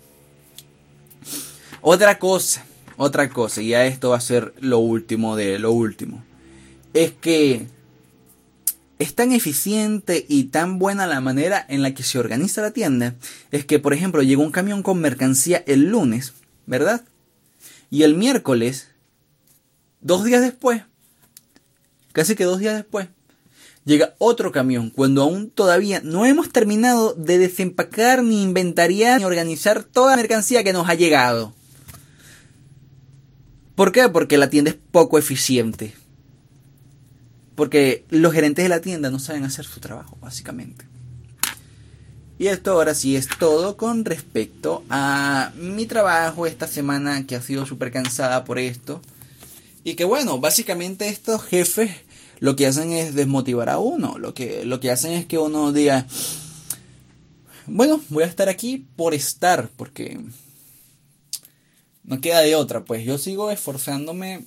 Otra 1.82 2.18
cosa, 2.18 2.66
otra 2.96 3.30
cosa, 3.30 3.62
y 3.62 3.68
ya 3.72 3.86
esto 3.86 4.12
va 4.12 4.16
a 4.16 4.22
ser 4.22 4.54
lo 4.62 4.80
último 4.80 5.36
de 5.36 5.60
lo 5.60 5.74
último. 5.74 6.24
Es 6.94 7.12
que 7.12 7.68
es 9.00 9.16
tan 9.16 9.34
eficiente 9.34 10.26
y 10.30 10.46
tan 10.46 10.80
buena 10.80 11.08
la 11.08 11.20
manera 11.20 11.66
en 11.68 11.82
la 11.82 11.94
que 11.94 12.04
se 12.04 12.20
organiza 12.20 12.62
la 12.62 12.72
tienda. 12.72 13.16
Es 13.52 13.66
que, 13.66 13.80
por 13.80 13.94
ejemplo, 13.94 14.24
llegó 14.24 14.42
un 14.42 14.52
camión 14.52 14.82
con 14.82 15.02
mercancía 15.02 15.62
el 15.68 15.90
lunes, 15.90 16.32
¿verdad? 16.68 17.04
Y 17.92 18.04
el 18.04 18.16
miércoles 18.16 18.93
Dos 20.04 20.26
días 20.26 20.42
después, 20.42 20.84
casi 22.12 22.36
que 22.36 22.44
dos 22.44 22.60
días 22.60 22.76
después, 22.76 23.08
llega 23.86 24.16
otro 24.18 24.52
camión, 24.52 24.90
cuando 24.90 25.24
aún 25.24 25.50
todavía 25.50 26.02
no 26.04 26.26
hemos 26.26 26.50
terminado 26.50 27.14
de 27.14 27.38
desempacar, 27.38 28.22
ni 28.22 28.44
inventariar, 28.44 29.20
ni 29.20 29.26
organizar 29.26 29.84
toda 29.84 30.12
la 30.12 30.22
mercancía 30.22 30.64
que 30.64 30.74
nos 30.74 30.90
ha 30.90 30.94
llegado. 30.94 31.54
¿Por 33.76 33.94
qué? 33.94 34.08
Porque 34.10 34.38
la 34.38 34.50
tienda 34.50 34.72
es 34.72 34.78
poco 34.92 35.18
eficiente. 35.18 35.96
Porque 37.56 38.06
los 38.10 38.34
gerentes 38.34 38.64
de 38.64 38.70
la 38.70 38.82
tienda 38.82 39.10
no 39.10 39.20
saben 39.20 39.46
hacer 39.46 39.66
su 39.66 39.80
trabajo, 39.80 40.18
básicamente. 40.22 40.86
Y 42.38 42.48
esto 42.48 42.74
ahora 42.74 42.94
sí 42.94 43.16
es 43.16 43.30
todo 43.40 43.78
con 43.78 44.04
respecto 44.04 44.84
a 44.90 45.54
mi 45.56 45.86
trabajo 45.86 46.46
esta 46.46 46.68
semana 46.68 47.26
que 47.26 47.36
ha 47.38 47.42
sido 47.42 47.66
súper 47.66 47.92
cansada 47.92 48.44
por 48.44 48.60
esto. 48.60 49.02
Y 49.84 49.96
que 49.96 50.06
bueno, 50.06 50.40
básicamente 50.40 51.10
estos 51.10 51.44
jefes 51.44 51.92
lo 52.40 52.56
que 52.56 52.68
hacen 52.68 52.92
es 52.92 53.16
desmotivar 53.16 53.70
a 53.70 53.80
uno. 53.80 54.18
Lo 54.18 54.34
que, 54.34 54.66
lo 54.66 54.80
que 54.80 54.92
hacen 54.92 55.14
es 55.14 55.26
que 55.26 55.38
uno 55.38 55.72
diga, 55.72 56.08
bueno, 57.68 58.02
voy 58.10 58.24
a 58.24 58.28
estar 58.28 58.50
aquí 58.50 58.86
por 58.96 59.14
estar, 59.14 59.70
porque 59.76 60.20
no 62.04 62.20
queda 62.22 62.42
de 62.42 62.56
otra. 62.56 62.84
Pues 62.84 63.06
yo 63.06 63.18
sigo 63.18 63.52
esforzándome, 63.52 64.46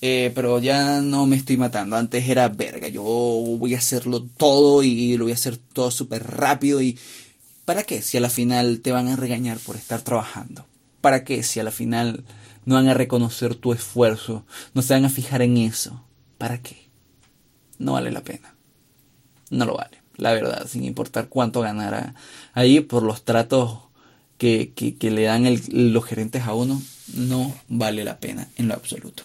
eh, 0.00 0.30
pero 0.34 0.60
ya 0.60 1.00
no 1.00 1.26
me 1.26 1.36
estoy 1.36 1.56
matando. 1.56 1.96
Antes 1.96 2.28
era 2.28 2.48
verga, 2.48 2.88
yo 2.88 3.02
voy 3.02 3.74
a 3.74 3.78
hacerlo 3.78 4.26
todo 4.36 4.82
y 4.82 5.16
lo 5.16 5.24
voy 5.24 5.32
a 5.32 5.36
hacer 5.36 5.56
todo 5.56 5.90
súper 5.90 6.24
rápido. 6.24 6.80
¿Y 6.80 6.98
para 7.64 7.82
qué? 7.82 8.02
Si 8.02 8.16
a 8.16 8.20
la 8.20 8.30
final 8.30 8.80
te 8.80 8.92
van 8.92 9.08
a 9.08 9.16
regañar 9.16 9.58
por 9.58 9.76
estar 9.76 10.02
trabajando. 10.02 10.64
¿Para 11.00 11.24
qué? 11.24 11.42
Si 11.42 11.60
a 11.60 11.64
la 11.64 11.70
final 11.70 12.24
no 12.64 12.74
van 12.76 12.88
a 12.88 12.94
reconocer 12.94 13.54
tu 13.54 13.72
esfuerzo, 13.72 14.44
no 14.74 14.82
se 14.82 14.94
van 14.94 15.04
a 15.04 15.10
fijar 15.10 15.42
en 15.42 15.56
eso. 15.56 16.04
¿Para 16.38 16.62
qué? 16.62 16.90
no 17.80 17.94
vale 17.94 18.12
la 18.12 18.22
pena. 18.22 18.54
No 19.50 19.64
lo 19.64 19.74
vale, 19.74 19.98
la 20.16 20.32
verdad, 20.32 20.68
sin 20.68 20.84
importar 20.84 21.28
cuánto 21.28 21.60
ganara 21.62 22.14
ahí 22.52 22.78
por 22.78 23.02
los 23.02 23.24
tratos 23.24 23.80
que, 24.38 24.72
le 25.00 25.22
dan 25.22 25.44
los 25.72 26.04
gerentes 26.04 26.44
a 26.44 26.54
uno, 26.54 26.80
no 27.14 27.52
vale 27.66 28.04
la 28.04 28.20
pena 28.20 28.48
en 28.56 28.68
lo 28.68 28.74
absoluto. 28.74 29.24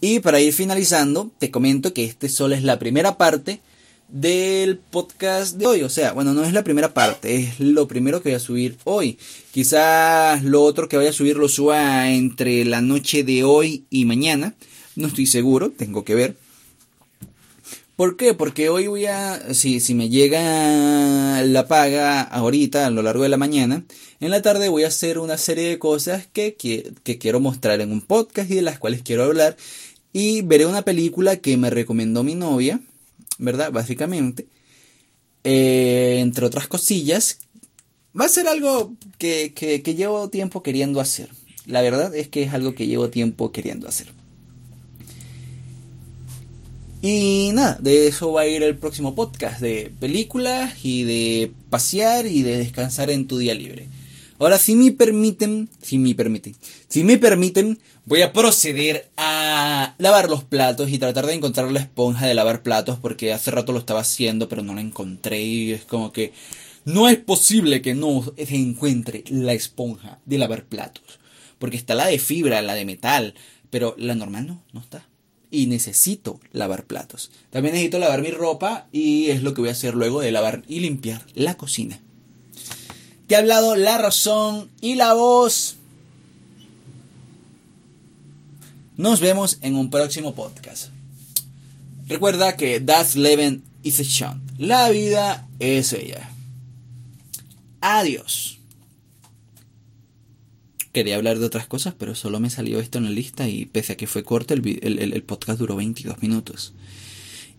Y 0.00 0.20
para 0.20 0.40
ir 0.40 0.54
finalizando, 0.54 1.30
te 1.38 1.50
comento 1.50 1.92
que 1.92 2.04
este 2.04 2.30
solo 2.30 2.54
es 2.54 2.62
la 2.62 2.78
primera 2.78 3.18
parte 3.18 3.60
del 4.08 4.78
podcast 4.78 5.56
de 5.56 5.66
hoy. 5.66 5.82
O 5.82 5.88
sea, 5.88 6.12
bueno, 6.12 6.34
no 6.34 6.44
es 6.44 6.52
la 6.52 6.64
primera 6.64 6.92
parte, 6.94 7.36
es 7.36 7.60
lo 7.60 7.86
primero 7.86 8.22
que 8.22 8.30
voy 8.30 8.36
a 8.36 8.40
subir 8.40 8.76
hoy. 8.84 9.18
Quizás 9.52 10.42
lo 10.42 10.62
otro 10.62 10.88
que 10.88 10.96
vaya 10.96 11.10
a 11.10 11.14
subir 11.14 11.36
lo 11.36 11.48
suba 11.48 12.10
entre 12.10 12.64
la 12.64 12.80
noche 12.80 13.24
de 13.24 13.44
hoy 13.44 13.84
y 13.90 14.04
mañana. 14.04 14.54
No 14.96 15.08
estoy 15.08 15.26
seguro, 15.26 15.70
tengo 15.70 16.04
que 16.04 16.14
ver. 16.14 16.36
¿Por 17.98 18.16
qué? 18.16 18.32
Porque 18.32 18.68
hoy 18.68 18.86
voy 18.86 19.06
a, 19.06 19.52
si, 19.54 19.80
si 19.80 19.92
me 19.92 20.08
llega 20.08 21.42
la 21.42 21.66
paga 21.66 22.22
ahorita, 22.22 22.86
a 22.86 22.90
lo 22.90 23.02
largo 23.02 23.24
de 23.24 23.28
la 23.28 23.36
mañana, 23.36 23.82
en 24.20 24.30
la 24.30 24.40
tarde 24.40 24.68
voy 24.68 24.84
a 24.84 24.86
hacer 24.86 25.18
una 25.18 25.36
serie 25.36 25.68
de 25.68 25.80
cosas 25.80 26.28
que, 26.32 26.54
que, 26.54 27.18
quiero 27.18 27.40
mostrar 27.40 27.80
en 27.80 27.90
un 27.90 28.00
podcast 28.00 28.52
y 28.52 28.54
de 28.54 28.62
las 28.62 28.78
cuales 28.78 29.02
quiero 29.02 29.24
hablar. 29.24 29.56
Y 30.12 30.42
veré 30.42 30.66
una 30.66 30.82
película 30.82 31.38
que 31.38 31.56
me 31.56 31.70
recomendó 31.70 32.22
mi 32.22 32.36
novia, 32.36 32.80
¿verdad? 33.38 33.72
Básicamente. 33.72 34.46
Eh, 35.44 36.18
entre 36.20 36.46
otras 36.46 36.68
cosillas. 36.68 37.38
Va 38.18 38.24
a 38.24 38.28
ser 38.28 38.48
algo 38.48 38.94
que, 39.18 39.52
que 39.54 39.94
llevo 39.94 40.28
tiempo 40.28 40.62
queriendo 40.62 41.00
hacer. 41.00 41.30
La 41.66 41.82
verdad 41.82 42.14
es 42.14 42.28
que 42.28 42.42
es 42.42 42.52
algo 42.52 42.74
que 42.74 42.86
llevo 42.86 43.10
tiempo 43.10 43.52
queriendo 43.52 43.88
hacer. 43.88 44.08
Y 47.00 47.50
nada, 47.54 47.78
de 47.80 48.08
eso 48.08 48.32
va 48.32 48.40
a 48.40 48.46
ir 48.46 48.62
el 48.62 48.76
próximo 48.76 49.14
podcast, 49.14 49.60
de 49.60 49.92
películas 50.00 50.74
y 50.82 51.04
de 51.04 51.52
pasear 51.70 52.26
y 52.26 52.42
de 52.42 52.58
descansar 52.58 53.10
en 53.10 53.28
tu 53.28 53.38
día 53.38 53.54
libre. 53.54 53.88
Ahora, 54.40 54.58
si 54.58 54.74
me 54.74 54.90
permiten, 54.90 55.68
si 55.80 55.98
me 55.98 56.14
permiten, 56.14 56.56
si 56.88 57.04
me 57.04 57.16
permiten, 57.18 57.78
voy 58.08 58.22
a 58.22 58.32
proceder 58.32 59.10
a 59.18 59.94
lavar 59.98 60.30
los 60.30 60.42
platos 60.42 60.88
y 60.88 60.98
tratar 60.98 61.26
de 61.26 61.34
encontrar 61.34 61.70
la 61.70 61.80
esponja 61.80 62.26
de 62.26 62.34
lavar 62.34 62.62
platos 62.62 62.98
porque 62.98 63.34
hace 63.34 63.50
rato 63.50 63.72
lo 63.72 63.78
estaba 63.78 64.00
haciendo 64.00 64.48
pero 64.48 64.62
no 64.62 64.74
la 64.74 64.80
encontré 64.80 65.42
y 65.42 65.72
es 65.72 65.84
como 65.84 66.10
que 66.10 66.32
no 66.86 67.10
es 67.10 67.18
posible 67.18 67.82
que 67.82 67.94
no 67.94 68.24
se 68.36 68.56
encuentre 68.56 69.24
la 69.28 69.52
esponja 69.52 70.20
de 70.24 70.38
lavar 70.38 70.64
platos. 70.64 71.20
Porque 71.58 71.76
está 71.76 71.94
la 71.94 72.06
de 72.06 72.18
fibra, 72.18 72.62
la 72.62 72.72
de 72.72 72.86
metal, 72.86 73.34
pero 73.68 73.94
la 73.98 74.14
normal 74.14 74.46
no, 74.46 74.62
no 74.72 74.80
está 74.80 75.06
y 75.50 75.66
necesito 75.66 76.40
lavar 76.52 76.84
platos. 76.84 77.30
También 77.50 77.74
necesito 77.74 77.98
lavar 77.98 78.22
mi 78.22 78.30
ropa 78.30 78.86
y 78.90 79.28
es 79.30 79.42
lo 79.42 79.52
que 79.52 79.60
voy 79.60 79.68
a 79.68 79.72
hacer 79.72 79.94
luego 79.94 80.20
de 80.20 80.32
lavar 80.32 80.62
y 80.66 80.80
limpiar 80.80 81.26
la 81.34 81.56
cocina. 81.56 82.00
Te 83.26 83.36
ha 83.36 83.40
hablado 83.40 83.76
la 83.76 83.98
razón 83.98 84.70
y 84.80 84.94
la 84.94 85.12
voz. 85.12 85.76
Nos 88.98 89.20
vemos 89.20 89.58
en 89.62 89.76
un 89.76 89.88
próximo 89.88 90.34
podcast. 90.34 90.90
Recuerda 92.06 92.56
que 92.56 92.80
Das 92.80 93.16
Leben 93.16 93.62
is 93.82 94.00
a 94.00 94.04
Chant. 94.04 94.42
La 94.58 94.90
vida 94.90 95.48
es 95.58 95.94
ella. 95.94 96.30
Adiós 97.80 98.58
quería 100.98 101.14
hablar 101.14 101.38
de 101.38 101.46
otras 101.46 101.68
cosas, 101.68 101.94
pero 101.96 102.16
solo 102.16 102.40
me 102.40 102.50
salió 102.50 102.80
esto 102.80 102.98
en 102.98 103.04
la 103.04 103.10
lista 103.10 103.48
y 103.48 103.66
pese 103.66 103.92
a 103.92 103.96
que 103.96 104.08
fue 104.08 104.24
corto, 104.24 104.54
el, 104.54 104.66
el 104.82 105.22
podcast 105.22 105.60
duró 105.60 105.76
22 105.76 106.20
minutos. 106.22 106.72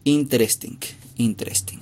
Interesting, 0.04 0.78
interesting. 1.16 1.80